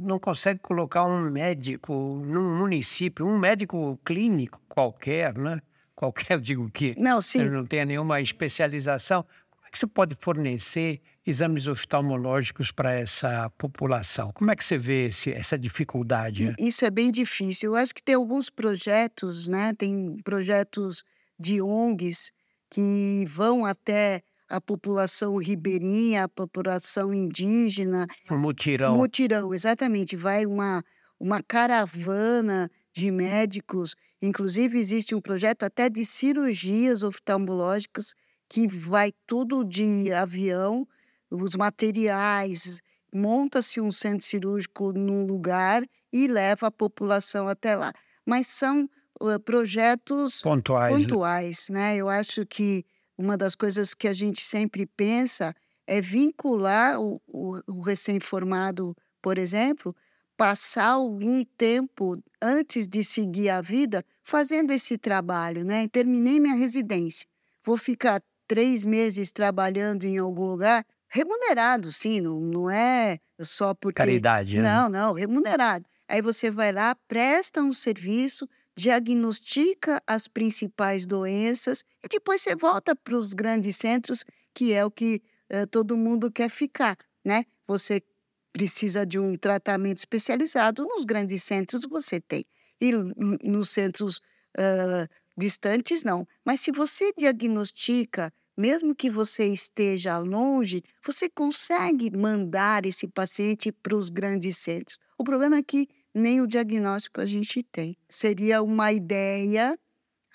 não 0.00 0.20
consegue 0.20 0.60
colocar 0.60 1.04
um 1.04 1.28
médico 1.28 2.22
num 2.24 2.56
município, 2.56 3.26
um 3.26 3.36
médico 3.36 3.98
clínico 4.04 4.60
qualquer, 4.68 5.36
né? 5.36 5.60
Qualquer, 5.96 6.34
eu 6.34 6.40
digo 6.40 6.70
que 6.70 6.94
não, 6.96 7.20
sim. 7.20 7.44
não 7.46 7.66
tenha 7.66 7.84
nenhuma 7.84 8.20
especialização. 8.20 9.24
Como 9.50 9.66
é 9.66 9.70
que 9.70 9.78
você 9.78 9.86
pode 9.86 10.14
fornecer 10.14 11.00
exames 11.26 11.68
oftalmológicos 11.68 12.72
para 12.72 12.92
essa 12.92 13.48
população. 13.50 14.32
Como 14.32 14.50
é 14.50 14.56
que 14.56 14.64
você 14.64 14.76
vê 14.76 15.06
esse, 15.06 15.30
essa 15.30 15.58
dificuldade? 15.58 16.54
Isso 16.58 16.84
é 16.84 16.90
bem 16.90 17.12
difícil. 17.12 17.70
Eu 17.70 17.76
acho 17.76 17.94
que 17.94 18.02
tem 18.02 18.14
alguns 18.14 18.50
projetos, 18.50 19.46
né? 19.46 19.72
Tem 19.74 20.16
projetos 20.24 21.04
de 21.38 21.62
ONGs 21.62 22.32
que 22.70 23.24
vão 23.28 23.64
até 23.64 24.22
a 24.48 24.60
população 24.60 25.36
ribeirinha, 25.36 26.24
a 26.24 26.28
população 26.28 27.14
indígena. 27.14 28.06
Um 28.30 28.38
mutirão. 28.38 28.96
Mutirão, 28.96 29.54
exatamente. 29.54 30.14
Vai 30.14 30.44
uma, 30.44 30.84
uma 31.18 31.42
caravana 31.42 32.70
de 32.92 33.10
médicos. 33.10 33.94
Inclusive, 34.20 34.78
existe 34.78 35.14
um 35.14 35.20
projeto 35.20 35.62
até 35.62 35.88
de 35.88 36.04
cirurgias 36.04 37.02
oftalmológicas 37.02 38.14
que 38.48 38.68
vai 38.68 39.12
tudo 39.26 39.64
de 39.64 40.12
avião, 40.12 40.86
os 41.32 41.54
materiais, 41.54 42.80
monta-se 43.12 43.80
um 43.80 43.90
centro 43.90 44.26
cirúrgico 44.26 44.92
num 44.92 45.24
lugar 45.24 45.82
e 46.12 46.28
leva 46.28 46.66
a 46.66 46.70
população 46.70 47.48
até 47.48 47.74
lá. 47.74 47.92
Mas 48.24 48.46
são 48.46 48.88
uh, 49.20 49.40
projetos 49.40 50.42
pontuais, 50.42 50.94
pontuais 50.94 51.68
né? 51.70 51.96
Eu 51.96 52.08
acho 52.08 52.44
que 52.46 52.84
uma 53.16 53.36
das 53.36 53.54
coisas 53.54 53.94
que 53.94 54.06
a 54.06 54.12
gente 54.12 54.42
sempre 54.42 54.86
pensa 54.86 55.54
é 55.86 56.00
vincular 56.00 57.00
o, 57.00 57.20
o, 57.26 57.60
o 57.66 57.80
recém-formado, 57.80 58.94
por 59.20 59.38
exemplo, 59.38 59.94
passar 60.36 60.90
algum 60.90 61.44
tempo 61.44 62.22
antes 62.40 62.86
de 62.86 63.04
seguir 63.04 63.48
a 63.48 63.60
vida 63.60 64.04
fazendo 64.22 64.72
esse 64.72 64.98
trabalho, 64.98 65.64
né? 65.64 65.88
Terminei 65.88 66.38
minha 66.38 66.54
residência, 66.54 67.26
vou 67.64 67.76
ficar 67.76 68.22
três 68.46 68.84
meses 68.84 69.32
trabalhando 69.32 70.04
em 70.04 70.18
algum 70.18 70.46
lugar, 70.46 70.84
remunerado, 71.12 71.92
sim, 71.92 72.22
não, 72.22 72.40
não 72.40 72.70
é 72.70 73.18
só 73.38 73.74
porque... 73.74 73.98
Caridade, 73.98 74.56
né? 74.56 74.62
Não, 74.62 74.88
não, 74.88 75.12
remunerado. 75.12 75.84
Aí 76.08 76.22
você 76.22 76.50
vai 76.50 76.72
lá, 76.72 76.94
presta 77.06 77.60
um 77.62 77.70
serviço, 77.70 78.48
diagnostica 78.74 80.02
as 80.06 80.26
principais 80.26 81.04
doenças 81.04 81.84
e 82.02 82.08
depois 82.08 82.40
você 82.40 82.56
volta 82.56 82.96
para 82.96 83.14
os 83.14 83.34
grandes 83.34 83.76
centros, 83.76 84.24
que 84.54 84.72
é 84.72 84.84
o 84.86 84.90
que 84.90 85.22
uh, 85.52 85.66
todo 85.66 85.98
mundo 85.98 86.32
quer 86.32 86.48
ficar, 86.48 86.96
né? 87.22 87.44
Você 87.66 88.02
precisa 88.50 89.04
de 89.04 89.18
um 89.18 89.36
tratamento 89.36 89.98
especializado, 89.98 90.82
nos 90.84 91.04
grandes 91.04 91.42
centros 91.42 91.82
você 91.82 92.20
tem. 92.20 92.46
E 92.80 92.90
nos 92.90 93.68
centros 93.68 94.16
uh, 94.58 95.06
distantes, 95.36 96.02
não. 96.04 96.26
Mas 96.44 96.60
se 96.60 96.72
você 96.72 97.12
diagnostica, 97.16 98.32
mesmo 98.56 98.94
que 98.94 99.10
você 99.10 99.46
esteja 99.46 100.18
longe, 100.18 100.82
você 101.04 101.28
consegue 101.28 102.10
mandar 102.16 102.86
esse 102.86 103.08
paciente 103.08 103.72
para 103.72 103.96
os 103.96 104.08
grandes 104.08 104.58
centros. 104.58 104.98
O 105.18 105.24
problema 105.24 105.56
é 105.56 105.62
que 105.62 105.88
nem 106.14 106.40
o 106.40 106.46
diagnóstico 106.46 107.20
a 107.20 107.26
gente 107.26 107.62
tem. 107.62 107.96
Seria 108.08 108.62
uma 108.62 108.92
ideia 108.92 109.78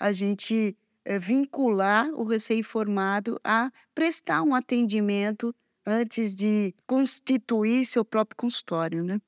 a 0.00 0.12
gente 0.12 0.76
é, 1.04 1.18
vincular 1.18 2.08
o 2.12 2.24
recém-formado 2.24 3.38
a 3.42 3.70
prestar 3.94 4.42
um 4.42 4.54
atendimento 4.54 5.54
antes 5.86 6.34
de 6.34 6.74
constituir 6.86 7.84
seu 7.84 8.04
próprio 8.04 8.36
consultório, 8.36 9.02
né? 9.02 9.18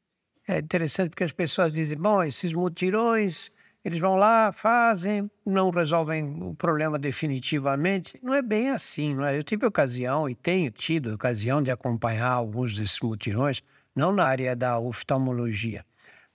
É 0.46 0.58
interessante 0.58 1.10
porque 1.10 1.24
as 1.24 1.32
pessoas 1.32 1.72
dizem, 1.72 1.96
bom, 1.96 2.22
esses 2.22 2.52
mutirões, 2.52 3.50
eles 3.84 3.98
vão 3.98 4.16
lá, 4.16 4.52
fazem, 4.52 5.30
não 5.44 5.70
resolvem 5.70 6.42
o 6.42 6.54
problema 6.54 6.98
definitivamente. 6.98 8.18
Não 8.22 8.34
é 8.34 8.42
bem 8.42 8.70
assim, 8.70 9.14
não 9.14 9.24
é? 9.24 9.36
Eu 9.36 9.42
tive 9.42 9.64
ocasião 9.66 10.28
e 10.28 10.34
tenho 10.34 10.70
tido 10.70 11.14
ocasião 11.14 11.62
de 11.62 11.70
acompanhar 11.70 12.30
alguns 12.30 12.74
desses 12.74 13.00
mutirões, 13.00 13.62
não 13.96 14.12
na 14.12 14.24
área 14.24 14.54
da 14.54 14.78
oftalmologia, 14.78 15.84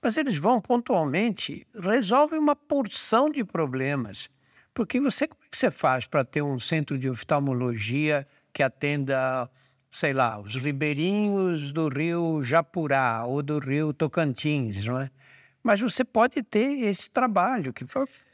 mas 0.02 0.18
eles 0.18 0.38
vão 0.38 0.60
pontualmente, 0.60 1.66
resolvem 1.74 2.40
uma 2.40 2.56
porção 2.56 3.30
de 3.30 3.44
problemas. 3.44 4.30
Porque 4.74 5.00
você, 5.00 5.28
como 5.28 5.42
é 5.46 5.48
que 5.50 5.58
você 5.58 5.72
faz 5.72 6.06
para 6.06 6.26
ter 6.26 6.42
um 6.42 6.60
centro 6.60 6.98
de 6.98 7.10
oftalmologia 7.10 8.28
que 8.52 8.62
atenda, 8.62 9.50
sei 9.90 10.14
lá, 10.14 10.40
os 10.40 10.56
ribeirinhos 10.56 11.72
do 11.72 11.88
rio 11.88 12.42
Japurá 12.44 13.26
ou 13.26 13.42
do 13.42 13.60
rio 13.60 13.94
Tocantins, 13.94 14.86
não 14.86 15.00
é? 15.00 15.10
Mas 15.66 15.82
você 15.82 16.06
pode 16.06 16.44
ter 16.44 16.84
esse 16.84 17.10
trabalho, 17.10 17.74
que 17.74 17.84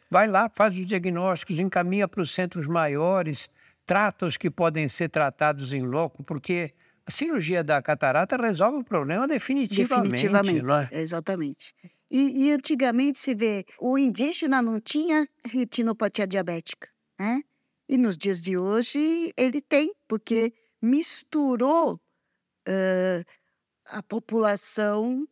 vai 0.10 0.28
lá, 0.28 0.50
faz 0.50 0.78
os 0.78 0.86
diagnósticos, 0.86 1.60
encaminha 1.60 2.06
para 2.06 2.22
os 2.22 2.34
centros 2.34 2.68
maiores, 2.68 3.48
trata 3.86 4.26
os 4.26 4.36
que 4.36 4.52
podem 4.52 4.90
ser 4.90 5.08
tratados 5.08 5.72
em 5.72 5.82
loco, 5.82 6.26
porque 6.26 6.74
a 7.06 7.10
cirurgia 7.10 7.64
da 7.64 7.82
catarata 7.82 8.36
resolve 8.36 8.80
o 8.80 8.84
problema 8.84 9.30
definitivamente. 9.30 10.12
Definitivamente, 10.12 10.94
é? 10.94 11.02
exatamente. 11.02 11.74
E, 12.10 12.48
e, 12.48 12.52
antigamente 12.52 13.18
se 13.18 13.34
vê, 13.34 13.64
o 13.80 13.98
indígena 13.98 14.62
não 14.62 14.82
tinha 14.82 15.26
retinopatia 15.46 16.28
diabética, 16.28 16.90
né? 17.18 17.44
E 17.88 17.98
nos 17.98 18.18
dias 18.18 18.42
de 18.42 18.58
hoje 18.58 19.32
ele 19.38 19.62
tem, 19.62 19.94
porque 20.06 20.54
misturou 20.82 21.94
uh, 21.94 23.26
a 23.86 24.04
população 24.04 25.26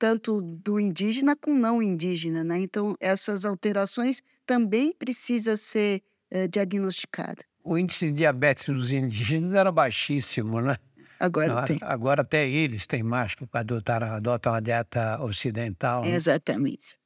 tanto 0.00 0.40
do 0.40 0.80
indígena 0.80 1.36
com 1.36 1.52
não 1.54 1.82
indígena, 1.82 2.42
né? 2.42 2.58
Então 2.58 2.96
essas 2.98 3.44
alterações 3.44 4.22
também 4.46 4.94
precisa 4.94 5.56
ser 5.56 6.02
uh, 6.32 6.48
diagnosticada. 6.48 7.44
O 7.62 7.76
índice 7.76 8.06
de 8.06 8.12
diabetes 8.16 8.64
dos 8.64 8.90
indígenas 8.90 9.52
era 9.52 9.70
baixíssimo, 9.70 10.62
né? 10.62 10.78
Agora 11.20 11.54
Não, 11.54 11.64
tem. 11.64 11.78
Agora 11.82 12.22
até 12.22 12.48
eles 12.48 12.86
têm 12.86 13.02
mais 13.02 13.34
que 13.34 13.46
adotar, 13.52 14.02
adotam 14.02 14.54
a 14.54 14.60
dieta 14.60 15.22
ocidental. 15.22 16.02
Né? 16.02 16.12
Exatamente. 16.12 16.98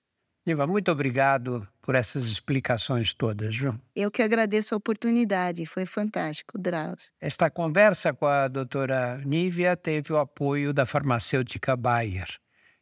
Niva, 0.46 0.64
muito 0.64 0.92
obrigado 0.92 1.66
por 1.82 1.96
essas 1.96 2.24
explicações 2.24 3.12
todas, 3.12 3.56
viu? 3.56 3.74
Eu 3.96 4.10
que 4.10 4.22
agradeço 4.22 4.74
a 4.74 4.78
oportunidade, 4.78 5.66
foi 5.66 5.84
fantástico, 5.84 6.56
Drauzio. 6.56 7.08
Esta 7.20 7.50
conversa 7.50 8.12
com 8.12 8.26
a 8.26 8.46
doutora 8.46 9.20
Nívia 9.24 9.76
teve 9.76 10.12
o 10.12 10.18
apoio 10.18 10.72
da 10.72 10.86
farmacêutica 10.86 11.76
Bayer. 11.76 12.28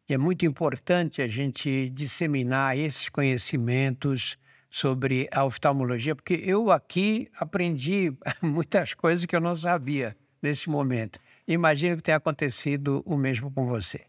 E 0.09 0.15
é 0.15 0.19
muito 0.19 0.45
importante 0.45 1.23
a 1.23 1.29
gente 1.29 1.89
disseminar 1.91 2.77
esses 2.77 3.09
conhecimentos 3.09 4.37
sobre 4.71 5.29
a 5.31 5.45
oftalmologia, 5.45 6.17
porque 6.17 6.43
eu 6.45 6.71
aqui 6.71 7.29
aprendi 7.37 8.13
muitas 8.43 8.95
coisas 8.95 9.25
que 9.27 9.37
eu 9.37 9.41
não 9.41 9.55
sabia 9.55 10.17
nesse 10.43 10.69
momento. 10.69 11.21
Imagino 11.47 11.97
que 11.97 12.03
tenha 12.03 12.17
acontecido 12.17 13.03
o 13.05 13.17
mesmo 13.17 13.51
com 13.51 13.67
você. 13.67 14.03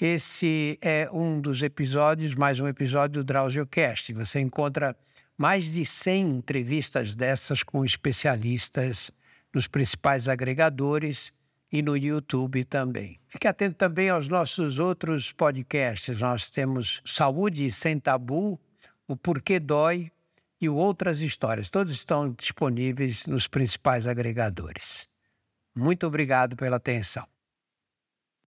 Esse 0.00 0.78
é 0.80 1.08
um 1.12 1.38
dos 1.40 1.62
episódios, 1.62 2.34
mais 2.34 2.58
um 2.58 2.66
episódio 2.66 3.22
do 3.22 3.24
DrauzioCast. 3.24 4.14
Você 4.14 4.40
encontra 4.40 4.96
mais 5.36 5.72
de 5.72 5.84
100 5.84 6.28
entrevistas 6.28 7.14
dessas 7.14 7.62
com 7.62 7.84
especialistas 7.84 9.10
nos 9.54 9.68
principais 9.68 10.28
agregadores 10.28 11.32
e 11.72 11.82
no 11.82 11.96
YouTube 11.96 12.64
também. 12.64 13.20
Fique 13.28 13.46
atento 13.46 13.76
também 13.76 14.10
aos 14.10 14.28
nossos 14.28 14.78
outros 14.78 15.32
podcasts. 15.32 16.18
Nós 16.20 16.50
temos 16.50 17.00
Saúde 17.04 17.70
Sem 17.70 17.98
Tabu, 17.98 18.58
O 19.06 19.16
Porquê 19.16 19.60
Dói 19.60 20.10
e 20.60 20.68
Outras 20.68 21.20
Histórias. 21.20 21.70
Todos 21.70 21.92
estão 21.92 22.32
disponíveis 22.32 23.26
nos 23.26 23.46
principais 23.46 24.06
agregadores. 24.06 25.08
Muito 25.74 26.06
obrigado 26.06 26.56
pela 26.56 26.76
atenção. 26.76 27.26